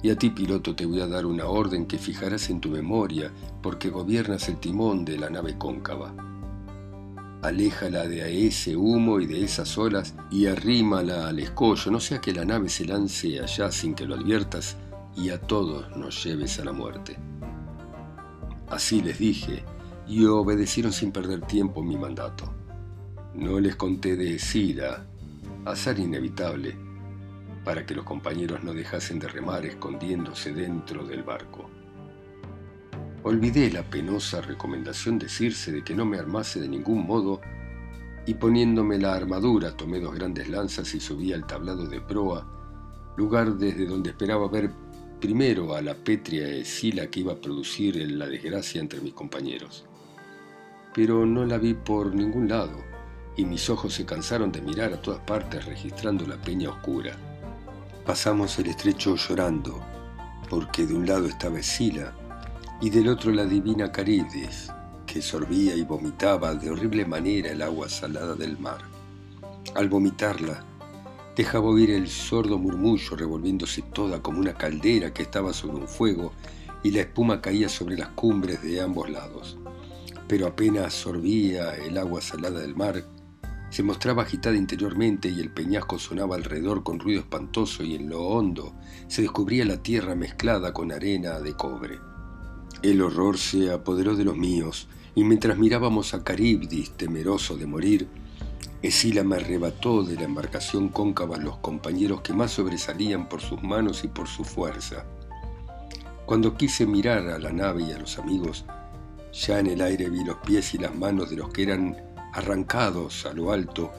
Y 0.00 0.10
a 0.10 0.16
ti, 0.16 0.30
piloto, 0.30 0.76
te 0.76 0.86
voy 0.86 1.00
a 1.00 1.08
dar 1.08 1.26
una 1.26 1.46
orden 1.46 1.86
que 1.86 1.98
fijarás 1.98 2.50
en 2.50 2.60
tu 2.60 2.68
memoria, 2.68 3.32
porque 3.62 3.90
gobiernas 3.90 4.48
el 4.48 4.58
timón 4.58 5.04
de 5.04 5.18
la 5.18 5.28
nave 5.28 5.58
cóncava. 5.58 6.14
Aléjala 7.42 8.06
de 8.06 8.46
ese 8.46 8.76
humo 8.76 9.18
y 9.18 9.26
de 9.26 9.42
esas 9.42 9.76
olas 9.76 10.14
y 10.30 10.46
arrímala 10.46 11.28
al 11.28 11.40
escollo, 11.40 11.90
no 11.90 11.98
sea 11.98 12.20
que 12.20 12.32
la 12.32 12.44
nave 12.44 12.68
se 12.68 12.84
lance 12.84 13.40
allá 13.40 13.72
sin 13.72 13.94
que 13.94 14.06
lo 14.06 14.14
adviertas 14.14 14.76
y 15.16 15.30
a 15.30 15.40
todos 15.40 15.96
nos 15.96 16.22
lleves 16.22 16.60
a 16.60 16.64
la 16.64 16.72
muerte. 16.72 17.18
Así 18.68 19.02
les 19.02 19.18
dije, 19.18 19.64
y 20.06 20.24
obedecieron 20.26 20.92
sin 20.92 21.10
perder 21.10 21.40
tiempo 21.40 21.82
mi 21.82 21.96
mandato. 21.96 22.53
No 23.34 23.58
les 23.58 23.74
conté 23.74 24.14
de 24.14 24.38
Sila, 24.38 25.04
azar 25.64 25.98
inevitable, 25.98 26.76
para 27.64 27.84
que 27.84 27.92
los 27.92 28.04
compañeros 28.04 28.62
no 28.62 28.72
dejasen 28.72 29.18
de 29.18 29.26
remar 29.26 29.66
escondiéndose 29.66 30.54
dentro 30.54 31.04
del 31.04 31.24
barco. 31.24 31.68
Olvidé 33.24 33.72
la 33.72 33.82
penosa 33.82 34.40
recomendación 34.40 35.18
de 35.18 35.28
Circe 35.28 35.72
de 35.72 35.82
que 35.82 35.96
no 35.96 36.04
me 36.04 36.16
armase 36.16 36.60
de 36.60 36.68
ningún 36.68 37.08
modo 37.08 37.40
y 38.24 38.34
poniéndome 38.34 38.98
la 38.98 39.14
armadura 39.14 39.76
tomé 39.76 39.98
dos 39.98 40.14
grandes 40.14 40.48
lanzas 40.48 40.94
y 40.94 41.00
subí 41.00 41.32
al 41.32 41.44
tablado 41.44 41.88
de 41.88 42.00
proa, 42.00 42.46
lugar 43.16 43.56
desde 43.56 43.84
donde 43.84 44.10
esperaba 44.10 44.46
ver 44.46 44.70
primero 45.20 45.74
a 45.74 45.82
la 45.82 45.94
pétrea 45.94 46.46
Escila 46.46 47.08
que 47.08 47.20
iba 47.20 47.32
a 47.32 47.40
producir 47.40 47.96
la 48.12 48.28
desgracia 48.28 48.80
entre 48.80 49.00
mis 49.00 49.14
compañeros. 49.14 49.84
Pero 50.94 51.26
no 51.26 51.44
la 51.44 51.58
vi 51.58 51.74
por 51.74 52.14
ningún 52.14 52.48
lado, 52.48 52.93
y 53.36 53.44
mis 53.44 53.68
ojos 53.70 53.94
se 53.94 54.04
cansaron 54.04 54.52
de 54.52 54.60
mirar 54.60 54.92
a 54.92 55.00
todas 55.00 55.20
partes 55.20 55.64
registrando 55.64 56.26
la 56.26 56.36
peña 56.36 56.70
oscura. 56.70 57.16
Pasamos 58.06 58.58
el 58.58 58.66
estrecho 58.66 59.16
llorando, 59.16 59.82
porque 60.48 60.86
de 60.86 60.94
un 60.94 61.06
lado 61.06 61.26
estaba 61.26 61.58
Escila 61.58 62.12
y 62.80 62.90
del 62.90 63.08
otro 63.08 63.32
la 63.32 63.44
divina 63.44 63.90
Caribdis, 63.90 64.70
que 65.06 65.22
sorbía 65.22 65.74
y 65.74 65.82
vomitaba 65.82 66.54
de 66.54 66.70
horrible 66.70 67.04
manera 67.04 67.50
el 67.50 67.62
agua 67.62 67.88
salada 67.88 68.34
del 68.34 68.58
mar. 68.58 68.82
Al 69.74 69.88
vomitarla, 69.88 70.64
Dejaba 71.36 71.66
oír 71.68 71.90
el 71.90 72.08
sordo 72.08 72.58
murmullo 72.58 73.16
revolviéndose 73.16 73.82
toda 73.82 74.22
como 74.22 74.38
una 74.38 74.54
caldera 74.54 75.12
que 75.12 75.24
estaba 75.24 75.52
sobre 75.52 75.78
un 75.78 75.88
fuego 75.88 76.32
y 76.84 76.92
la 76.92 77.00
espuma 77.00 77.40
caía 77.40 77.68
sobre 77.68 77.96
las 77.96 78.10
cumbres 78.10 78.62
de 78.62 78.80
ambos 78.80 79.10
lados. 79.10 79.56
Pero 80.28 80.46
apenas 80.46 80.94
sorbía 80.94 81.74
el 81.74 81.98
agua 81.98 82.20
salada 82.20 82.60
del 82.60 82.76
mar, 82.76 83.04
se 83.74 83.82
mostraba 83.82 84.22
agitada 84.22 84.54
interiormente 84.54 85.28
y 85.28 85.40
el 85.40 85.50
peñasco 85.50 85.98
sonaba 85.98 86.36
alrededor 86.36 86.84
con 86.84 87.00
ruido 87.00 87.18
espantoso 87.18 87.82
y 87.82 87.96
en 87.96 88.08
lo 88.08 88.22
hondo 88.22 88.72
se 89.08 89.22
descubría 89.22 89.64
la 89.64 89.82
tierra 89.82 90.14
mezclada 90.14 90.72
con 90.72 90.92
arena 90.92 91.40
de 91.40 91.54
cobre. 91.54 91.98
El 92.84 93.02
horror 93.02 93.36
se 93.36 93.72
apoderó 93.72 94.14
de 94.14 94.24
los 94.24 94.36
míos 94.36 94.86
y 95.16 95.24
mientras 95.24 95.58
mirábamos 95.58 96.14
a 96.14 96.22
Caribdis 96.22 96.92
temeroso 96.92 97.56
de 97.56 97.66
morir, 97.66 98.06
Esila 98.80 99.24
me 99.24 99.34
arrebató 99.34 100.04
de 100.04 100.14
la 100.14 100.22
embarcación 100.22 100.88
cóncava 100.88 101.36
los 101.36 101.56
compañeros 101.56 102.20
que 102.20 102.32
más 102.32 102.52
sobresalían 102.52 103.28
por 103.28 103.40
sus 103.40 103.60
manos 103.60 104.04
y 104.04 104.06
por 104.06 104.28
su 104.28 104.44
fuerza. 104.44 105.04
Cuando 106.26 106.56
quise 106.56 106.86
mirar 106.86 107.26
a 107.26 107.40
la 107.40 107.50
nave 107.50 107.82
y 107.82 107.90
a 107.90 107.98
los 107.98 108.20
amigos, 108.20 108.66
ya 109.32 109.58
en 109.58 109.66
el 109.66 109.80
aire 109.80 110.10
vi 110.10 110.22
los 110.22 110.36
pies 110.46 110.74
y 110.74 110.78
las 110.78 110.94
manos 110.94 111.28
de 111.28 111.34
los 111.34 111.48
que 111.48 111.64
eran 111.64 112.13
arrancados 112.34 113.24
a 113.26 113.32
lo 113.32 113.52
alto 113.52 113.90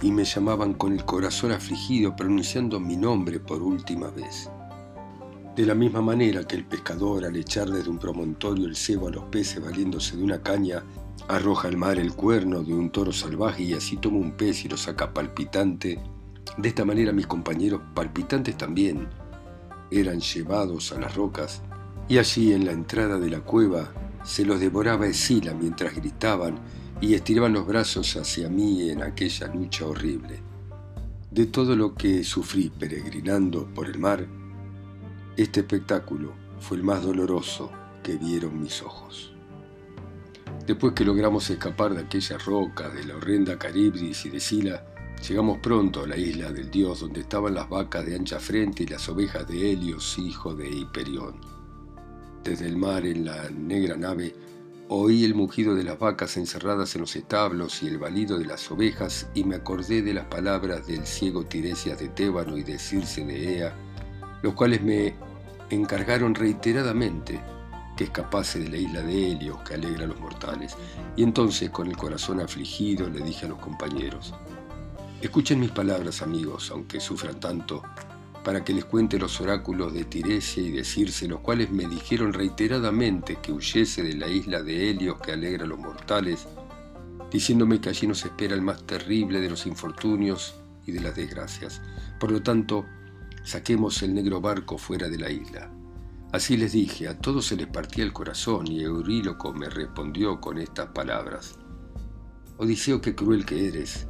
y 0.00 0.12
me 0.12 0.24
llamaban 0.24 0.74
con 0.74 0.92
el 0.92 1.04
corazón 1.04 1.52
afligido 1.52 2.14
pronunciando 2.14 2.78
mi 2.78 2.96
nombre 2.96 3.40
por 3.40 3.62
última 3.62 4.08
vez. 4.10 4.48
De 5.56 5.66
la 5.66 5.74
misma 5.74 6.00
manera 6.00 6.44
que 6.44 6.54
el 6.54 6.64
pescador 6.64 7.24
al 7.24 7.34
echar 7.34 7.68
desde 7.68 7.90
un 7.90 7.98
promontorio 7.98 8.66
el 8.66 8.76
cebo 8.76 9.08
a 9.08 9.10
los 9.10 9.24
peces 9.24 9.60
valiéndose 9.60 10.16
de 10.16 10.22
una 10.22 10.40
caña 10.40 10.84
Arroja 11.26 11.68
al 11.68 11.76
mar 11.76 11.98
el 11.98 12.14
cuerno 12.14 12.62
de 12.62 12.72
un 12.72 12.90
toro 12.90 13.12
salvaje 13.12 13.62
y 13.62 13.74
así 13.74 13.98
toma 13.98 14.16
un 14.16 14.32
pez 14.32 14.64
y 14.64 14.68
lo 14.68 14.78
saca 14.78 15.12
palpitante. 15.12 16.00
De 16.56 16.68
esta 16.68 16.86
manera 16.86 17.12
mis 17.12 17.26
compañeros, 17.26 17.82
palpitantes 17.94 18.56
también, 18.56 19.08
eran 19.90 20.20
llevados 20.20 20.90
a 20.92 20.98
las 20.98 21.14
rocas 21.14 21.60
y 22.08 22.16
allí 22.16 22.54
en 22.54 22.64
la 22.64 22.72
entrada 22.72 23.18
de 23.18 23.28
la 23.28 23.40
cueva 23.40 23.92
se 24.24 24.46
los 24.46 24.58
devoraba 24.58 25.06
Escila 25.06 25.52
mientras 25.52 25.94
gritaban 25.94 26.58
y 27.00 27.14
estiraban 27.14 27.52
los 27.52 27.66
brazos 27.66 28.16
hacia 28.16 28.48
mí 28.48 28.90
en 28.90 29.02
aquella 29.02 29.46
lucha 29.48 29.86
horrible. 29.86 30.40
De 31.30 31.46
todo 31.46 31.76
lo 31.76 31.94
que 31.94 32.24
sufrí 32.24 32.70
peregrinando 32.70 33.66
por 33.72 33.86
el 33.86 33.98
mar, 33.98 34.26
este 35.36 35.60
espectáculo 35.60 36.32
fue 36.58 36.78
el 36.78 36.82
más 36.82 37.02
doloroso 37.02 37.70
que 38.02 38.16
vieron 38.16 38.60
mis 38.60 38.82
ojos. 38.82 39.32
Después 40.66 40.92
que 40.94 41.04
logramos 41.04 41.48
escapar 41.48 41.94
de 41.94 42.02
aquella 42.02 42.38
roca, 42.38 42.88
de 42.88 43.04
la 43.04 43.16
horrenda 43.16 43.58
Caribdis 43.58 44.26
y 44.26 44.30
de 44.30 44.40
llegamos 45.26 45.58
pronto 45.58 46.02
a 46.02 46.06
la 46.06 46.16
isla 46.16 46.52
del 46.52 46.70
dios 46.70 47.00
donde 47.00 47.20
estaban 47.20 47.54
las 47.54 47.68
vacas 47.68 48.04
de 48.04 48.16
ancha 48.16 48.38
frente 48.38 48.82
y 48.82 48.86
las 48.86 49.08
ovejas 49.08 49.46
de 49.46 49.72
Helios, 49.72 50.18
hijo 50.18 50.54
de 50.54 50.68
Hiperión. 50.68 51.40
Desde 52.42 52.66
el 52.66 52.76
mar 52.76 53.06
en 53.06 53.24
la 53.24 53.48
negra 53.50 53.96
nave 53.96 54.34
oí 54.88 55.24
el 55.24 55.34
mugido 55.34 55.74
de 55.74 55.84
las 55.84 55.98
vacas 55.98 56.36
encerradas 56.36 56.94
en 56.94 57.02
los 57.02 57.14
establos 57.14 57.82
y 57.82 57.88
el 57.88 57.98
balido 57.98 58.38
de 58.38 58.46
las 58.46 58.70
ovejas 58.70 59.28
y 59.34 59.44
me 59.44 59.56
acordé 59.56 60.00
de 60.02 60.14
las 60.14 60.24
palabras 60.26 60.86
del 60.86 61.06
ciego 61.06 61.44
Tiresias 61.44 61.98
de 61.98 62.08
Tébano 62.08 62.56
y 62.56 62.62
de 62.62 62.78
Circe 62.78 63.24
de 63.24 63.58
Ea, 63.58 63.76
los 64.42 64.54
cuales 64.54 64.82
me 64.82 65.14
encargaron 65.68 66.34
reiteradamente 66.34 67.38
que 67.96 68.04
escapase 68.04 68.60
de 68.60 68.68
la 68.70 68.76
isla 68.78 69.02
de 69.02 69.32
Helios 69.32 69.58
que 69.62 69.74
alegra 69.74 70.04
a 70.04 70.08
los 70.08 70.20
mortales. 70.20 70.76
Y 71.16 71.22
entonces, 71.22 71.68
con 71.70 71.88
el 71.88 71.96
corazón 71.96 72.40
afligido, 72.40 73.10
le 73.10 73.20
dije 73.20 73.44
a 73.44 73.48
los 73.48 73.58
compañeros, 73.58 74.32
escuchen 75.20 75.60
mis 75.60 75.72
palabras, 75.72 76.22
amigos, 76.22 76.70
aunque 76.70 77.00
sufran 77.00 77.40
tanto, 77.40 77.82
para 78.44 78.64
que 78.64 78.72
les 78.72 78.84
cuente 78.84 79.18
los 79.18 79.40
oráculos 79.40 79.92
de 79.92 80.04
Tiresia 80.04 80.62
y 80.62 80.70
de 80.70 80.84
Circe, 80.84 81.28
los 81.28 81.40
cuales 81.40 81.70
me 81.70 81.86
dijeron 81.86 82.32
reiteradamente 82.32 83.38
que 83.42 83.52
huyese 83.52 84.02
de 84.02 84.14
la 84.14 84.28
isla 84.28 84.62
de 84.62 84.90
Helios 84.90 85.20
que 85.20 85.32
alegra 85.32 85.64
a 85.64 85.68
los 85.68 85.78
mortales, 85.78 86.46
diciéndome 87.30 87.80
que 87.80 87.90
allí 87.90 88.06
nos 88.06 88.24
espera 88.24 88.54
el 88.54 88.62
más 88.62 88.86
terrible 88.86 89.40
de 89.40 89.50
los 89.50 89.66
infortunios 89.66 90.54
y 90.86 90.92
de 90.92 91.00
las 91.00 91.14
desgracias. 91.14 91.82
Por 92.18 92.32
lo 92.32 92.42
tanto, 92.42 92.86
saquemos 93.44 94.02
el 94.02 94.14
negro 94.14 94.40
barco 94.40 94.78
fuera 94.78 95.08
de 95.08 95.18
la 95.18 95.30
isla. 95.30 95.70
Así 96.32 96.56
les 96.56 96.72
dije, 96.72 97.08
a 97.08 97.18
todos 97.18 97.46
se 97.46 97.56
les 97.56 97.66
partía 97.66 98.04
el 98.04 98.12
corazón 98.12 98.66
y 98.66 98.82
Euríloco 98.82 99.52
me 99.54 99.68
respondió 99.68 100.40
con 100.40 100.58
estas 100.58 100.88
palabras. 100.88 101.58
Odiseo, 102.58 103.00
qué 103.00 103.14
cruel 103.14 103.46
que 103.46 103.68
eres. 103.68 104.06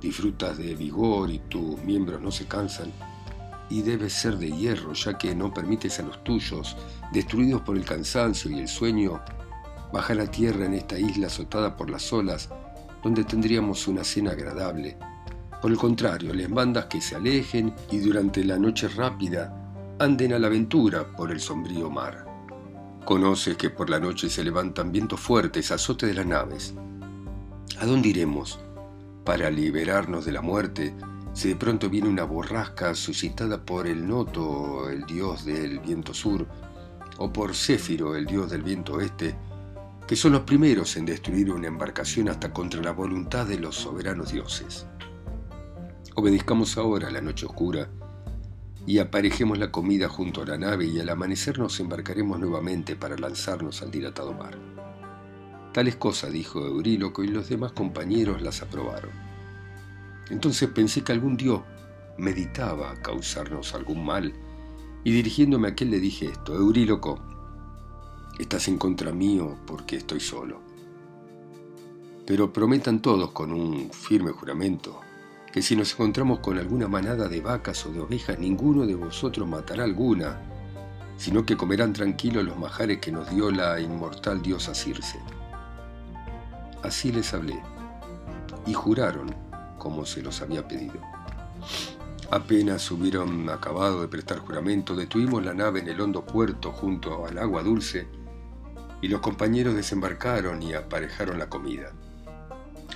Disfrutas 0.00 0.58
de 0.58 0.76
vigor 0.76 1.30
y 1.30 1.40
tus 1.40 1.82
miembros 1.82 2.20
no 2.20 2.30
se 2.30 2.46
cansan. 2.46 2.92
Y 3.70 3.82
debes 3.82 4.14
ser 4.14 4.38
de 4.38 4.50
hierro, 4.50 4.92
ya 4.94 5.18
que 5.18 5.34
no 5.34 5.52
permites 5.52 6.00
a 6.00 6.02
los 6.02 6.22
tuyos, 6.24 6.76
destruidos 7.12 7.62
por 7.62 7.76
el 7.76 7.84
cansancio 7.84 8.50
y 8.50 8.58
el 8.58 8.68
sueño, 8.68 9.20
bajar 9.92 10.20
a 10.20 10.30
tierra 10.30 10.66
en 10.66 10.74
esta 10.74 10.98
isla 10.98 11.26
azotada 11.26 11.76
por 11.76 11.90
las 11.90 12.12
olas, 12.12 12.48
donde 13.02 13.24
tendríamos 13.24 13.86
una 13.88 14.04
cena 14.04 14.32
agradable, 14.32 14.96
Por 15.60 15.72
el 15.72 15.76
contrario, 15.76 16.32
les 16.34 16.48
mandas 16.48 16.84
que 16.84 17.00
se 17.00 17.16
alejen 17.16 17.74
y 17.90 17.98
durante 17.98 18.44
la 18.44 18.60
noche 18.60 18.86
rápida 18.86 19.52
anden 19.98 20.32
a 20.32 20.38
la 20.38 20.46
aventura 20.46 21.04
por 21.16 21.32
el 21.32 21.40
sombrío 21.40 21.90
mar. 21.90 22.24
Conoces 23.04 23.56
que 23.56 23.68
por 23.68 23.90
la 23.90 23.98
noche 23.98 24.30
se 24.30 24.44
levantan 24.44 24.92
vientos 24.92 25.18
fuertes, 25.18 25.72
azote 25.72 26.06
de 26.06 26.14
las 26.14 26.26
naves. 26.26 26.74
¿A 27.80 27.86
dónde 27.86 28.10
iremos? 28.10 28.60
Para 29.24 29.50
liberarnos 29.50 30.24
de 30.24 30.32
la 30.32 30.42
muerte, 30.42 30.94
si 31.38 31.50
de 31.50 31.54
pronto 31.54 31.88
viene 31.88 32.08
una 32.08 32.24
borrasca 32.24 32.96
suscitada 32.96 33.64
por 33.64 33.86
el 33.86 34.08
Noto, 34.08 34.90
el 34.90 35.06
dios 35.06 35.44
del 35.44 35.78
viento 35.78 36.12
sur, 36.12 36.44
o 37.18 37.32
por 37.32 37.54
Céfiro, 37.54 38.16
el 38.16 38.26
dios 38.26 38.50
del 38.50 38.64
viento 38.64 38.94
oeste, 38.94 39.36
que 40.08 40.16
son 40.16 40.32
los 40.32 40.40
primeros 40.40 40.96
en 40.96 41.06
destruir 41.06 41.52
una 41.52 41.68
embarcación 41.68 42.28
hasta 42.28 42.52
contra 42.52 42.82
la 42.82 42.90
voluntad 42.90 43.46
de 43.46 43.56
los 43.56 43.76
soberanos 43.76 44.32
dioses. 44.32 44.88
Obedezcamos 46.16 46.76
ahora 46.76 47.08
la 47.08 47.20
noche 47.20 47.46
oscura 47.46 47.88
y 48.84 48.98
aparejemos 48.98 49.58
la 49.58 49.70
comida 49.70 50.08
junto 50.08 50.42
a 50.42 50.46
la 50.46 50.58
nave 50.58 50.86
y 50.86 50.98
al 50.98 51.08
amanecer 51.08 51.60
nos 51.60 51.78
embarcaremos 51.78 52.40
nuevamente 52.40 52.96
para 52.96 53.16
lanzarnos 53.16 53.80
al 53.80 53.92
dilatado 53.92 54.34
mar. 54.34 54.58
Tales 55.72 55.94
cosas 55.94 56.32
dijo 56.32 56.66
Euríloco 56.66 57.22
y 57.22 57.28
los 57.28 57.48
demás 57.48 57.70
compañeros 57.70 58.42
las 58.42 58.60
aprobaron. 58.60 59.27
Entonces 60.30 60.68
pensé 60.68 61.02
que 61.02 61.12
algún 61.12 61.36
dios 61.36 61.62
meditaba 62.18 62.94
causarnos 62.96 63.74
algún 63.74 64.04
mal 64.04 64.32
y 65.04 65.12
dirigiéndome 65.12 65.68
a 65.68 65.70
aquel 65.70 65.90
le 65.90 66.00
dije 66.00 66.26
esto, 66.26 66.54
Euríloco, 66.54 67.18
estás 68.38 68.68
en 68.68 68.78
contra 68.78 69.12
mío 69.12 69.56
porque 69.66 69.96
estoy 69.96 70.20
solo. 70.20 70.60
Pero 72.26 72.52
prometan 72.52 73.00
todos 73.00 73.30
con 73.30 73.52
un 73.52 73.90
firme 73.90 74.32
juramento 74.32 75.00
que 75.52 75.62
si 75.62 75.74
nos 75.76 75.92
encontramos 75.94 76.40
con 76.40 76.58
alguna 76.58 76.88
manada 76.88 77.26
de 77.26 77.40
vacas 77.40 77.86
o 77.86 77.92
de 77.92 78.00
ovejas, 78.00 78.38
ninguno 78.38 78.84
de 78.84 78.94
vosotros 78.94 79.48
matará 79.48 79.84
alguna, 79.84 80.38
sino 81.16 81.46
que 81.46 81.56
comerán 81.56 81.94
tranquilos 81.94 82.44
los 82.44 82.58
majares 82.58 82.98
que 82.98 83.10
nos 83.10 83.30
dio 83.30 83.50
la 83.50 83.80
inmortal 83.80 84.42
diosa 84.42 84.74
Circe. 84.74 85.18
Así 86.82 87.10
les 87.10 87.32
hablé, 87.32 87.58
y 88.66 88.74
juraron 88.74 89.47
como 89.78 90.04
se 90.04 90.22
los 90.22 90.42
había 90.42 90.66
pedido. 90.66 91.00
Apenas 92.30 92.90
hubieron 92.90 93.48
acabado 93.48 94.02
de 94.02 94.08
prestar 94.08 94.40
juramento, 94.40 94.94
detuvimos 94.94 95.42
la 95.44 95.54
nave 95.54 95.80
en 95.80 95.88
el 95.88 96.00
hondo 96.00 96.26
puerto 96.26 96.72
junto 96.72 97.26
al 97.26 97.38
agua 97.38 97.62
dulce, 97.62 98.06
y 99.00 99.08
los 99.08 99.20
compañeros 99.20 99.74
desembarcaron 99.74 100.62
y 100.62 100.74
aparejaron 100.74 101.38
la 101.38 101.48
comida. 101.48 101.92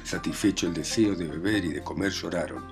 Satisfecho 0.05 0.67
el 0.67 0.75
deseo 0.75 1.15
de 1.15 1.27
beber 1.27 1.65
y 1.65 1.73
de 1.73 1.83
comer 1.83 2.12
lloraron, 2.12 2.62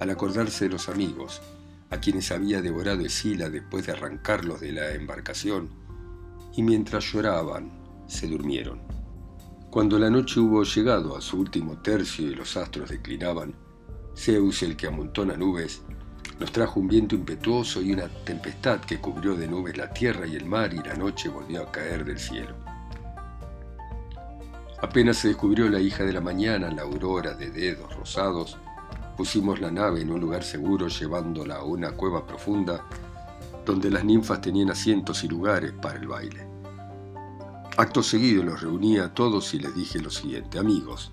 al 0.00 0.08
acordarse 0.08 0.64
de 0.64 0.70
los 0.70 0.88
amigos, 0.88 1.42
a 1.90 1.98
quienes 1.98 2.32
había 2.32 2.62
devorado 2.62 3.04
Escila 3.04 3.50
después 3.50 3.84
de 3.84 3.92
arrancarlos 3.92 4.60
de 4.60 4.72
la 4.72 4.92
embarcación, 4.92 5.68
y 6.54 6.62
mientras 6.62 7.04
lloraban, 7.12 7.70
se 8.06 8.26
durmieron. 8.28 9.01
Cuando 9.72 9.98
la 9.98 10.10
noche 10.10 10.38
hubo 10.38 10.64
llegado 10.64 11.16
a 11.16 11.22
su 11.22 11.40
último 11.40 11.78
tercio 11.78 12.30
y 12.30 12.34
los 12.34 12.58
astros 12.58 12.90
declinaban, 12.90 13.54
Zeus, 14.14 14.62
el 14.62 14.76
que 14.76 14.86
amontona 14.86 15.34
nubes, 15.34 15.80
nos 16.38 16.52
trajo 16.52 16.78
un 16.78 16.88
viento 16.88 17.14
impetuoso 17.14 17.80
y 17.80 17.90
una 17.90 18.06
tempestad 18.06 18.80
que 18.80 19.00
cubrió 19.00 19.34
de 19.34 19.48
nubes 19.48 19.78
la 19.78 19.88
tierra 19.88 20.26
y 20.26 20.36
el 20.36 20.44
mar 20.44 20.74
y 20.74 20.86
la 20.86 20.92
noche 20.92 21.30
volvió 21.30 21.62
a 21.62 21.72
caer 21.72 22.04
del 22.04 22.18
cielo. 22.18 22.54
Apenas 24.82 25.16
se 25.16 25.28
descubrió 25.28 25.66
la 25.70 25.80
hija 25.80 26.04
de 26.04 26.12
la 26.12 26.20
mañana, 26.20 26.70
la 26.70 26.82
aurora 26.82 27.32
de 27.32 27.50
dedos 27.50 27.96
rosados, 27.96 28.58
pusimos 29.16 29.58
la 29.58 29.70
nave 29.70 30.02
en 30.02 30.12
un 30.12 30.20
lugar 30.20 30.44
seguro 30.44 30.88
llevándola 30.88 31.56
a 31.56 31.64
una 31.64 31.92
cueva 31.92 32.26
profunda 32.26 32.84
donde 33.64 33.90
las 33.90 34.04
ninfas 34.04 34.42
tenían 34.42 34.68
asientos 34.68 35.24
y 35.24 35.28
lugares 35.28 35.72
para 35.72 35.98
el 35.98 36.08
baile. 36.08 36.51
Acto 37.78 38.02
seguido 38.02 38.42
los 38.42 38.60
reuní 38.60 38.98
a 38.98 39.14
todos 39.14 39.54
y 39.54 39.58
les 39.58 39.74
dije 39.74 39.98
lo 39.98 40.10
siguiente, 40.10 40.58
amigos, 40.58 41.10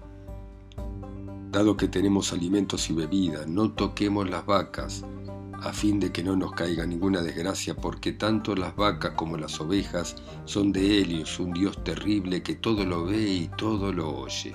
dado 1.52 1.78
que 1.78 1.88
tenemos 1.88 2.34
alimentos 2.34 2.90
y 2.90 2.94
bebida, 2.94 3.46
no 3.48 3.72
toquemos 3.72 4.30
las 4.30 4.46
vacas, 4.46 5.06
a 5.54 5.72
fin 5.72 6.02
de 6.02 6.12
que 6.12 6.22
no 6.22 6.36
nos 6.36 6.52
caiga 6.52 6.86
ninguna 6.86 7.22
desgracia, 7.22 7.78
porque 7.78 8.12
tanto 8.12 8.58
las 8.58 8.76
vacas 8.76 9.14
como 9.16 9.38
las 9.38 9.58
ovejas 9.62 10.18
son 10.44 10.74
de 10.74 11.00
Helios, 11.00 11.40
un 11.40 11.54
dios 11.54 11.82
terrible 11.86 12.44
que 12.44 12.56
todo 12.56 12.84
lo 12.84 13.06
ve 13.06 13.22
y 13.22 13.48
todo 13.58 13.94
lo 13.94 14.10
oye. 14.10 14.54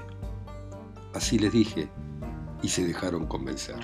Así 1.14 1.38
les 1.38 1.52
dije, 1.52 1.88
y 2.62 2.68
se 2.68 2.86
dejaron 2.86 3.24
convencer. 3.24 3.78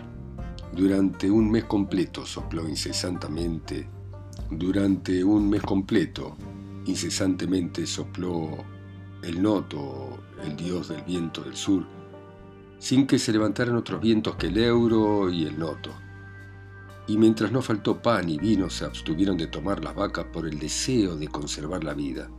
Durante 0.74 1.30
un 1.30 1.50
mes 1.50 1.64
completo 1.64 2.26
sopló 2.26 2.68
incesantemente, 2.68 3.88
durante 4.50 5.24
un 5.24 5.48
mes 5.48 5.62
completo, 5.62 6.36
incesantemente 6.90 7.86
sopló 7.86 8.64
el 9.22 9.42
noto, 9.42 10.18
el 10.44 10.56
dios 10.56 10.88
del 10.88 11.02
viento 11.02 11.42
del 11.42 11.56
sur, 11.56 11.84
sin 12.78 13.06
que 13.06 13.18
se 13.18 13.32
levantaran 13.32 13.76
otros 13.76 14.00
vientos 14.00 14.36
que 14.36 14.48
el 14.48 14.58
euro 14.58 15.30
y 15.30 15.46
el 15.46 15.58
noto 15.58 15.90
y 17.10 17.18
mientras 17.18 17.50
no 17.50 17.60
faltó 17.60 18.00
pan 18.00 18.28
y 18.28 18.38
vino 18.38 18.70
se 18.70 18.84
abstuvieron 18.84 19.36
de 19.36 19.48
tomar 19.48 19.82
las 19.82 19.96
vacas 19.96 20.26
por 20.32 20.46
el 20.46 20.60
deseo 20.60 21.16
de 21.16 21.26
conservar 21.26 21.82
la 21.82 21.92
vida. 21.92 22.30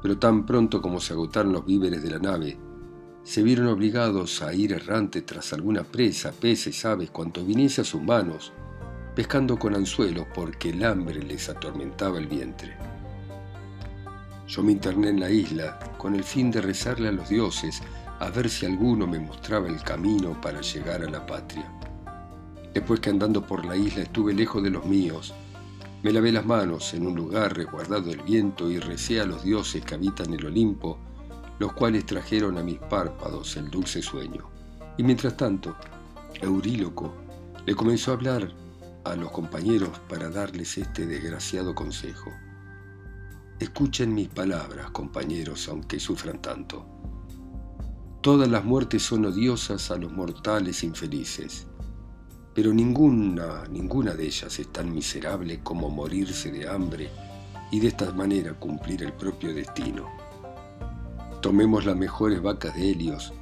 Pero 0.00 0.18
tan 0.18 0.46
pronto 0.46 0.80
como 0.80 1.00
se 1.00 1.12
agotaron 1.12 1.52
los 1.52 1.66
víveres 1.66 2.02
de 2.02 2.10
la 2.10 2.18
nave, 2.18 2.58
se 3.24 3.42
vieron 3.42 3.66
obligados 3.66 4.40
a 4.40 4.54
ir 4.54 4.72
errante 4.72 5.20
tras 5.20 5.52
alguna 5.52 5.84
presa, 5.84 6.32
peces, 6.32 6.82
aves, 6.86 7.10
cuanto 7.10 7.44
viniese 7.44 7.82
a 7.82 7.84
sus 7.84 8.00
manos, 8.00 8.54
pescando 9.14 9.58
con 9.58 9.74
anzuelos 9.74 10.26
porque 10.34 10.70
el 10.70 10.82
hambre 10.82 11.22
les 11.22 11.50
atormentaba 11.50 12.16
el 12.18 12.28
vientre. 12.28 12.91
Yo 14.52 14.62
me 14.62 14.72
interné 14.72 15.08
en 15.08 15.18
la 15.18 15.30
isla 15.30 15.78
con 15.96 16.14
el 16.14 16.22
fin 16.22 16.50
de 16.50 16.60
rezarle 16.60 17.08
a 17.08 17.12
los 17.12 17.30
dioses 17.30 17.80
a 18.20 18.28
ver 18.28 18.50
si 18.50 18.66
alguno 18.66 19.06
me 19.06 19.18
mostraba 19.18 19.66
el 19.66 19.82
camino 19.82 20.38
para 20.42 20.60
llegar 20.60 21.02
a 21.02 21.08
la 21.08 21.24
patria. 21.24 21.64
Después 22.74 23.00
que 23.00 23.08
andando 23.08 23.46
por 23.46 23.64
la 23.64 23.74
isla 23.78 24.02
estuve 24.02 24.34
lejos 24.34 24.62
de 24.62 24.68
los 24.68 24.84
míos, 24.84 25.32
me 26.02 26.12
lavé 26.12 26.32
las 26.32 26.44
manos 26.44 26.92
en 26.92 27.06
un 27.06 27.14
lugar 27.14 27.56
resguardado 27.56 28.02
del 28.02 28.20
viento 28.20 28.70
y 28.70 28.78
recé 28.78 29.22
a 29.22 29.24
los 29.24 29.42
dioses 29.42 29.82
que 29.86 29.94
habitan 29.94 30.34
el 30.34 30.44
Olimpo, 30.44 30.98
los 31.58 31.72
cuales 31.72 32.04
trajeron 32.04 32.58
a 32.58 32.62
mis 32.62 32.78
párpados 32.78 33.56
el 33.56 33.70
dulce 33.70 34.02
sueño. 34.02 34.50
Y 34.98 35.02
mientras 35.02 35.34
tanto, 35.34 35.76
Euríloco 36.42 37.14
le 37.64 37.74
comenzó 37.74 38.10
a 38.10 38.14
hablar 38.16 38.52
a 39.04 39.16
los 39.16 39.30
compañeros 39.30 39.98
para 40.10 40.28
darles 40.28 40.76
este 40.76 41.06
desgraciado 41.06 41.74
consejo. 41.74 42.30
Escuchen 43.62 44.14
mis 44.14 44.28
palabras, 44.28 44.90
compañeros, 44.90 45.68
aunque 45.68 46.00
sufran 46.00 46.42
tanto. 46.42 46.86
Todas 48.20 48.48
las 48.48 48.64
muertes 48.64 49.02
son 49.02 49.24
odiosas 49.24 49.90
a 49.90 49.96
los 49.96 50.12
mortales 50.12 50.82
infelices 50.82 51.66
pero 52.54 52.72
ninguna, 52.72 53.66
ninguna 53.70 54.14
de 54.14 54.26
ellas 54.26 54.58
es 54.58 54.68
tan 54.68 54.92
miserable 54.92 55.60
como 55.62 55.88
morirse 55.88 56.50
de 56.50 56.68
hambre 56.68 57.10
y 57.70 57.80
de 57.80 57.88
esta 57.88 58.12
manera 58.12 58.52
cumplir 58.52 59.02
el 59.02 59.12
propio 59.12 59.54
destino. 59.54 60.08
Tomemos 61.40 61.86
las 61.86 61.96
mejores 61.96 62.42
vacas 62.42 62.74
de 62.76 62.90
Helios 62.90 63.32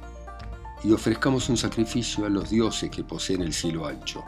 y 0.83 0.93
ofrezcamos 0.93 1.49
un 1.49 1.57
sacrificio 1.57 2.25
a 2.25 2.29
los 2.29 2.49
dioses 2.49 2.89
que 2.89 3.03
poseen 3.03 3.41
el 3.41 3.53
cielo 3.53 3.85
ancho. 3.85 4.23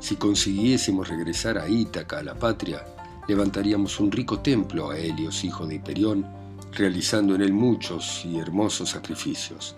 Si 0.00 0.16
consiguiésemos 0.16 1.08
regresar 1.08 1.58
a 1.58 1.68
Ítaca, 1.68 2.20
a 2.20 2.22
la 2.22 2.34
patria, 2.34 2.84
levantaríamos 3.28 3.98
un 4.00 4.12
rico 4.12 4.40
templo 4.40 4.90
a 4.90 4.98
Helios, 4.98 5.44
hijo 5.44 5.66
de 5.66 5.76
Hiperión, 5.76 6.26
realizando 6.72 7.34
en 7.34 7.42
él 7.42 7.52
muchos 7.52 8.24
y 8.24 8.38
hermosos 8.38 8.90
sacrificios. 8.90 9.74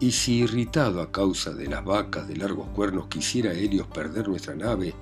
Y 0.00 0.12
si 0.12 0.38
irritado 0.38 1.00
a 1.00 1.10
causa 1.10 1.52
de 1.52 1.66
las 1.66 1.84
vacas 1.84 2.28
de 2.28 2.36
largos 2.36 2.68
cuernos 2.68 3.08
quisiera 3.08 3.52
Helios 3.52 3.86
perder 3.88 4.28
nuestra 4.28 4.54
nave 4.54 4.94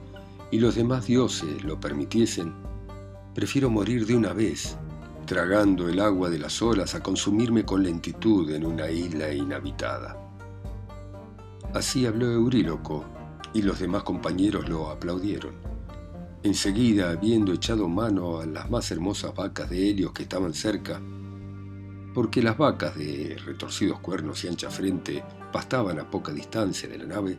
y 0.50 0.58
los 0.58 0.74
demás 0.74 1.06
dioses 1.06 1.62
lo 1.64 1.78
permitiesen, 1.78 2.54
prefiero 3.34 3.68
morir 3.68 4.06
de 4.06 4.16
una 4.16 4.32
vez, 4.32 4.76
tragando 5.26 5.88
el 5.88 6.00
agua 6.00 6.30
de 6.30 6.38
las 6.38 6.62
olas 6.62 6.94
a 6.94 7.02
consumirme 7.02 7.64
con 7.64 7.82
lentitud 7.82 8.50
en 8.50 8.64
una 8.64 8.90
isla 8.90 9.32
inhabitada. 9.32 10.16
Así 11.74 12.06
habló 12.06 12.30
Euríloco, 12.30 13.04
y 13.52 13.62
los 13.62 13.78
demás 13.78 14.02
compañeros 14.02 14.68
lo 14.68 14.90
aplaudieron. 14.90 15.75
Enseguida, 16.46 17.10
habiendo 17.10 17.52
echado 17.52 17.88
mano 17.88 18.38
a 18.38 18.46
las 18.46 18.70
más 18.70 18.92
hermosas 18.92 19.34
vacas 19.34 19.68
de 19.68 19.90
Helios 19.90 20.12
que 20.12 20.22
estaban 20.22 20.54
cerca, 20.54 21.02
porque 22.14 22.40
las 22.40 22.56
vacas 22.56 22.96
de 22.96 23.36
retorcidos 23.44 23.98
cuernos 23.98 24.44
y 24.44 24.48
ancha 24.48 24.70
frente 24.70 25.24
pastaban 25.52 25.98
a 25.98 26.08
poca 26.08 26.32
distancia 26.32 26.88
de 26.88 26.98
la 26.98 27.04
nave, 27.04 27.36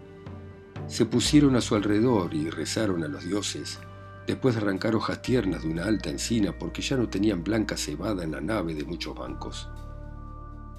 se 0.87 1.05
pusieron 1.05 1.55
a 1.55 1.61
su 1.61 1.75
alrededor 1.75 2.33
y 2.33 2.49
rezaron 2.49 3.01
a 3.01 3.07
los 3.07 3.23
dioses, 3.23 3.79
después 4.27 4.55
de 4.55 4.61
arrancar 4.61 4.93
hojas 4.93 5.21
tiernas 5.21 5.63
de 5.63 5.69
una 5.69 5.85
alta 5.85 6.09
encina 6.09 6.51
porque 6.59 6.81
ya 6.81 6.97
no 6.97 7.07
tenían 7.07 7.45
blanca 7.45 7.77
cebada 7.77 8.25
en 8.25 8.33
la 8.33 8.41
nave 8.41 8.75
de 8.75 8.83
muchos 8.83 9.15
bancos. 9.15 9.69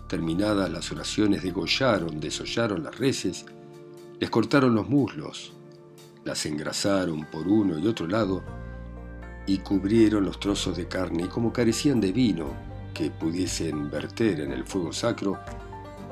Terminadas 0.07 0.71
las 0.71 0.93
oraciones 0.93 1.43
degollaron, 1.43 2.21
desollaron 2.21 2.85
las 2.85 2.99
reses 2.99 3.47
Les 4.21 4.29
cortaron 4.29 4.75
los 4.75 4.87
muslos, 4.87 5.55
las 6.29 6.45
engrasaron 6.45 7.25
por 7.25 7.49
uno 7.49 7.79
y 7.79 7.87
otro 7.87 8.07
lado 8.07 8.43
y 9.47 9.59
cubrieron 9.59 10.27
los 10.27 10.39
trozos 10.39 10.77
de 10.77 10.87
carne 10.87 11.27
como 11.27 11.55
carecían 11.55 12.03
de 12.03 12.13
vino 12.13 12.51
que 12.93 13.11
pudiesen 13.11 13.91
verter 13.91 14.41
en 14.41 14.53
el 14.53 14.67
fuego 14.67 14.93
sacro, 14.93 15.39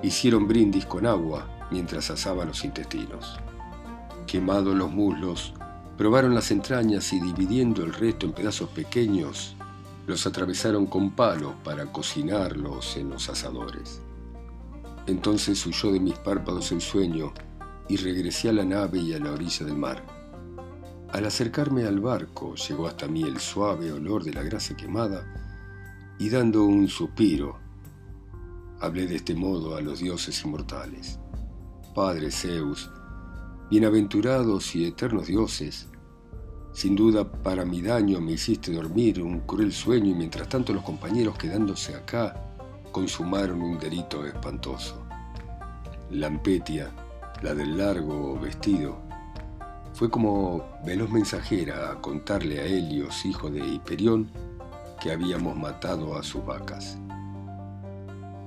hicieron 0.02 0.48
brindis 0.48 0.86
con 0.86 1.04
agua 1.04 1.68
mientras 1.70 2.08
asaban 2.10 2.48
los 2.48 2.64
intestinos. 2.64 3.38
Quemados 4.26 4.74
los 4.74 4.90
muslos, 4.90 5.52
probaron 5.98 6.34
las 6.34 6.50
entrañas 6.50 7.12
y 7.12 7.20
dividiendo 7.20 7.84
el 7.84 7.92
resto 7.92 8.24
en 8.24 8.32
pedazos 8.32 8.70
pequeños, 8.70 9.54
los 10.06 10.26
atravesaron 10.26 10.86
con 10.86 11.10
palos 11.10 11.52
para 11.62 11.92
cocinarlos 11.92 12.96
en 12.96 13.10
los 13.10 13.28
asadores. 13.28 14.00
Entonces 15.06 15.64
huyó 15.66 15.92
de 15.92 16.00
mis 16.00 16.14
párpados 16.14 16.72
el 16.72 16.80
sueño 16.80 17.34
y 17.88 17.96
regresé 17.96 18.48
a 18.48 18.52
la 18.52 18.64
nave 18.64 18.98
y 18.98 19.12
a 19.12 19.18
la 19.18 19.32
orilla 19.32 19.64
del 19.66 19.76
mar. 19.76 20.04
Al 21.10 21.24
acercarme 21.24 21.84
al 21.84 22.00
barco 22.00 22.54
llegó 22.56 22.86
hasta 22.86 23.06
mí 23.06 23.22
el 23.22 23.38
suave 23.38 23.92
olor 23.92 24.24
de 24.24 24.32
la 24.32 24.42
grasa 24.42 24.76
quemada 24.76 25.24
y 26.18 26.28
dando 26.28 26.64
un 26.64 26.88
suspiro, 26.88 27.58
hablé 28.80 29.06
de 29.06 29.16
este 29.16 29.34
modo 29.34 29.76
a 29.76 29.80
los 29.80 30.00
dioses 30.00 30.44
inmortales. 30.44 31.18
Padre 31.94 32.30
Zeus, 32.30 32.90
bienaventurados 33.70 34.74
y 34.74 34.84
eternos 34.84 35.26
dioses, 35.26 35.88
sin 36.72 36.94
duda 36.94 37.30
para 37.30 37.64
mi 37.64 37.80
daño 37.80 38.20
me 38.20 38.32
hiciste 38.32 38.72
dormir 38.72 39.22
un 39.22 39.40
cruel 39.40 39.72
sueño 39.72 40.10
y 40.10 40.14
mientras 40.14 40.48
tanto 40.48 40.74
los 40.74 40.82
compañeros 40.82 41.38
quedándose 41.38 41.94
acá 41.94 42.54
consumaron 42.92 43.62
un 43.62 43.78
delito 43.78 44.26
espantoso. 44.26 45.02
Lampetia, 46.10 46.90
la 47.42 47.54
del 47.54 47.76
largo 47.76 48.38
vestido, 48.40 48.98
fue 49.92 50.10
como 50.10 50.64
veloz 50.84 51.10
mensajera 51.10 51.90
a 51.90 52.00
contarle 52.00 52.60
a 52.60 52.64
Helios, 52.64 53.24
hijo 53.24 53.50
de 53.50 53.66
Hiperión, 53.66 54.28
que 55.00 55.12
habíamos 55.12 55.56
matado 55.56 56.16
a 56.16 56.22
sus 56.22 56.44
vacas. 56.44 56.98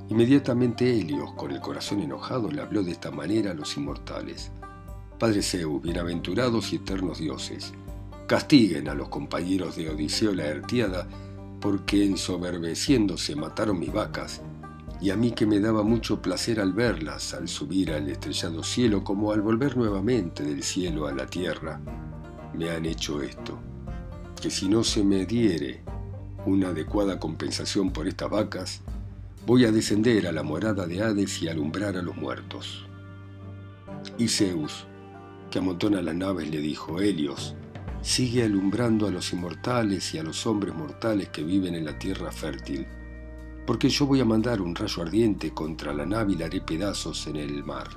Inmediatamente 0.09 0.99
Helios, 0.99 1.33
con 1.33 1.51
el 1.51 1.59
corazón 1.59 2.01
enojado, 2.01 2.49
le 2.49 2.61
habló 2.61 2.83
de 2.83 2.91
esta 2.91 3.11
manera 3.11 3.51
a 3.51 3.53
los 3.53 3.77
inmortales. 3.77 4.51
Padre 5.19 5.43
Zeus, 5.43 5.81
bienaventurados 5.81 6.73
y 6.73 6.77
eternos 6.77 7.19
dioses, 7.19 7.73
castiguen 8.27 8.89
a 8.89 8.95
los 8.95 9.09
compañeros 9.09 9.75
de 9.75 9.89
Odiseo 9.89 10.33
la 10.33 10.45
Ertiada, 10.45 11.07
porque 11.59 12.05
ensoberbeciéndose 12.05 13.35
mataron 13.35 13.79
mis 13.79 13.91
vacas 13.91 14.41
y 15.01 15.11
a 15.11 15.15
mí 15.15 15.31
que 15.31 15.45
me 15.45 15.59
daba 15.59 15.83
mucho 15.83 16.21
placer 16.21 16.59
al 16.59 16.73
verlas, 16.73 17.33
al 17.33 17.47
subir 17.47 17.91
al 17.91 18.09
estrellado 18.09 18.63
cielo, 18.63 19.03
como 19.03 19.31
al 19.31 19.41
volver 19.41 19.77
nuevamente 19.77 20.43
del 20.43 20.61
cielo 20.63 21.07
a 21.07 21.13
la 21.13 21.25
tierra, 21.25 21.79
me 22.53 22.69
han 22.69 22.85
hecho 22.85 23.21
esto, 23.21 23.57
que 24.41 24.49
si 24.49 24.67
no 24.67 24.83
se 24.83 25.03
me 25.03 25.25
diere 25.25 25.83
una 26.45 26.69
adecuada 26.69 27.19
compensación 27.19 27.91
por 27.91 28.07
estas 28.07 28.29
vacas, 28.29 28.81
voy 29.45 29.63
a 29.65 29.71
descender 29.71 30.27
a 30.27 30.33
la 30.33 30.43
morada 30.43 30.85
de 30.85 31.01
Hades 31.01 31.41
y 31.41 31.47
alumbrar 31.47 31.95
a 31.95 32.01
los 32.01 32.17
muertos. 32.17 32.85
Y 34.17 34.27
Zeus, 34.27 34.85
que 35.49 35.59
amontona 35.59 36.01
las 36.01 36.15
naves, 36.15 36.49
le 36.49 36.59
dijo, 36.59 36.99
Helios, 36.99 37.55
sigue 38.01 38.43
alumbrando 38.43 39.07
a 39.07 39.11
los 39.11 39.31
inmortales 39.31 40.13
y 40.13 40.19
a 40.19 40.23
los 40.23 40.45
hombres 40.45 40.75
mortales 40.75 41.29
que 41.29 41.43
viven 41.43 41.75
en 41.75 41.85
la 41.85 41.97
tierra 41.97 42.31
fértil 42.31 42.85
porque 43.69 43.87
yo 43.87 44.07
voy 44.07 44.19
a 44.19 44.25
mandar 44.25 44.61
un 44.61 44.73
rayo 44.73 45.03
ardiente 45.03 45.51
contra 45.51 45.93
la 45.93 46.03
nave 46.03 46.33
y 46.33 46.37
la 46.37 46.47
haré 46.47 46.59
pedazos 46.59 47.27
en 47.27 47.35
el 47.35 47.63
mar. 47.63 47.87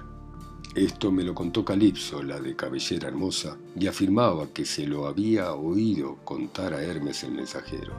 Esto 0.74 1.10
me 1.10 1.22
lo 1.22 1.34
contó 1.34 1.64
Calipso, 1.64 2.22
la 2.22 2.38
de 2.38 2.54
cabellera 2.54 3.08
hermosa, 3.08 3.56
y 3.74 3.86
afirmaba 3.86 4.48
que 4.48 4.66
se 4.66 4.86
lo 4.86 5.06
había 5.06 5.54
oído 5.54 6.18
contar 6.24 6.74
a 6.74 6.82
Hermes 6.82 7.24
el 7.24 7.32
mensajero. 7.32 7.94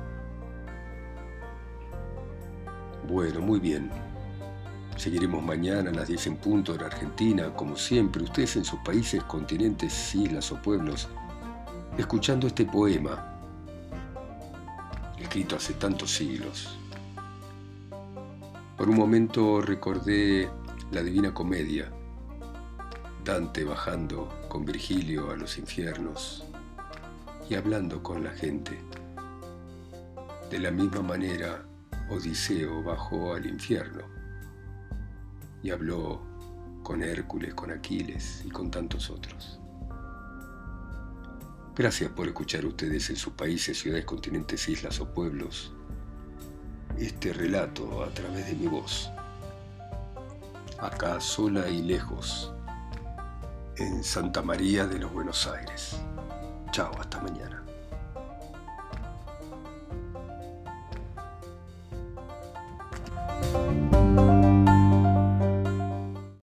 Bueno, 3.09 3.41
muy 3.41 3.59
bien. 3.59 3.89
Seguiremos 4.95 5.41
mañana 5.41 5.89
a 5.89 5.93
las 5.93 6.07
10 6.07 6.27
en 6.27 6.37
punto 6.37 6.75
en 6.75 6.83
Argentina, 6.83 7.55
como 7.55 7.75
siempre, 7.75 8.21
ustedes 8.21 8.55
en 8.55 8.65
sus 8.65 8.81
países, 8.81 9.23
continentes, 9.23 10.13
islas 10.13 10.51
o 10.51 10.61
pueblos, 10.61 11.07
escuchando 11.97 12.45
este 12.45 12.65
poema, 12.65 13.35
escrito 15.17 15.55
hace 15.55 15.73
tantos 15.73 16.11
siglos. 16.11 16.77
Por 18.77 18.89
un 18.89 18.97
momento 18.97 19.61
recordé 19.61 20.49
la 20.91 21.03
Divina 21.03 21.31
Comedia, 21.31 21.91
Dante 23.23 23.63
bajando 23.63 24.29
con 24.49 24.65
Virgilio 24.65 25.29
a 25.29 25.35
los 25.35 25.59
infiernos 25.59 26.43
y 27.47 27.53
hablando 27.53 28.01
con 28.01 28.23
la 28.23 28.31
gente. 28.31 28.79
De 30.49 30.57
la 30.57 30.71
misma 30.71 31.03
manera, 31.03 31.63
Odiseo 32.09 32.81
bajó 32.81 33.35
al 33.35 33.45
infierno 33.45 34.01
y 35.61 35.69
habló 35.69 36.21
con 36.81 37.03
Hércules, 37.03 37.53
con 37.53 37.69
Aquiles 37.69 38.43
y 38.43 38.49
con 38.49 38.71
tantos 38.71 39.11
otros. 39.11 39.59
Gracias 41.75 42.11
por 42.11 42.27
escuchar 42.27 42.65
ustedes 42.65 43.11
en 43.11 43.17
sus 43.17 43.33
países, 43.33 43.77
ciudades, 43.79 44.05
continentes, 44.05 44.67
islas 44.67 44.99
o 44.99 45.13
pueblos 45.13 45.73
este 46.97 47.33
relato 47.33 48.03
a 48.03 48.09
través 48.09 48.47
de 48.47 48.55
mi 48.55 48.67
voz. 48.67 49.09
Acá 50.79 51.19
sola 51.19 51.69
y 51.69 51.81
lejos, 51.81 52.53
en 53.77 54.03
Santa 54.03 54.41
María 54.41 54.85
de 54.85 54.99
los 54.99 55.11
Buenos 55.13 55.47
Aires. 55.47 55.97
Chao, 56.71 56.91
hasta 56.99 57.21
mañana. 57.21 57.62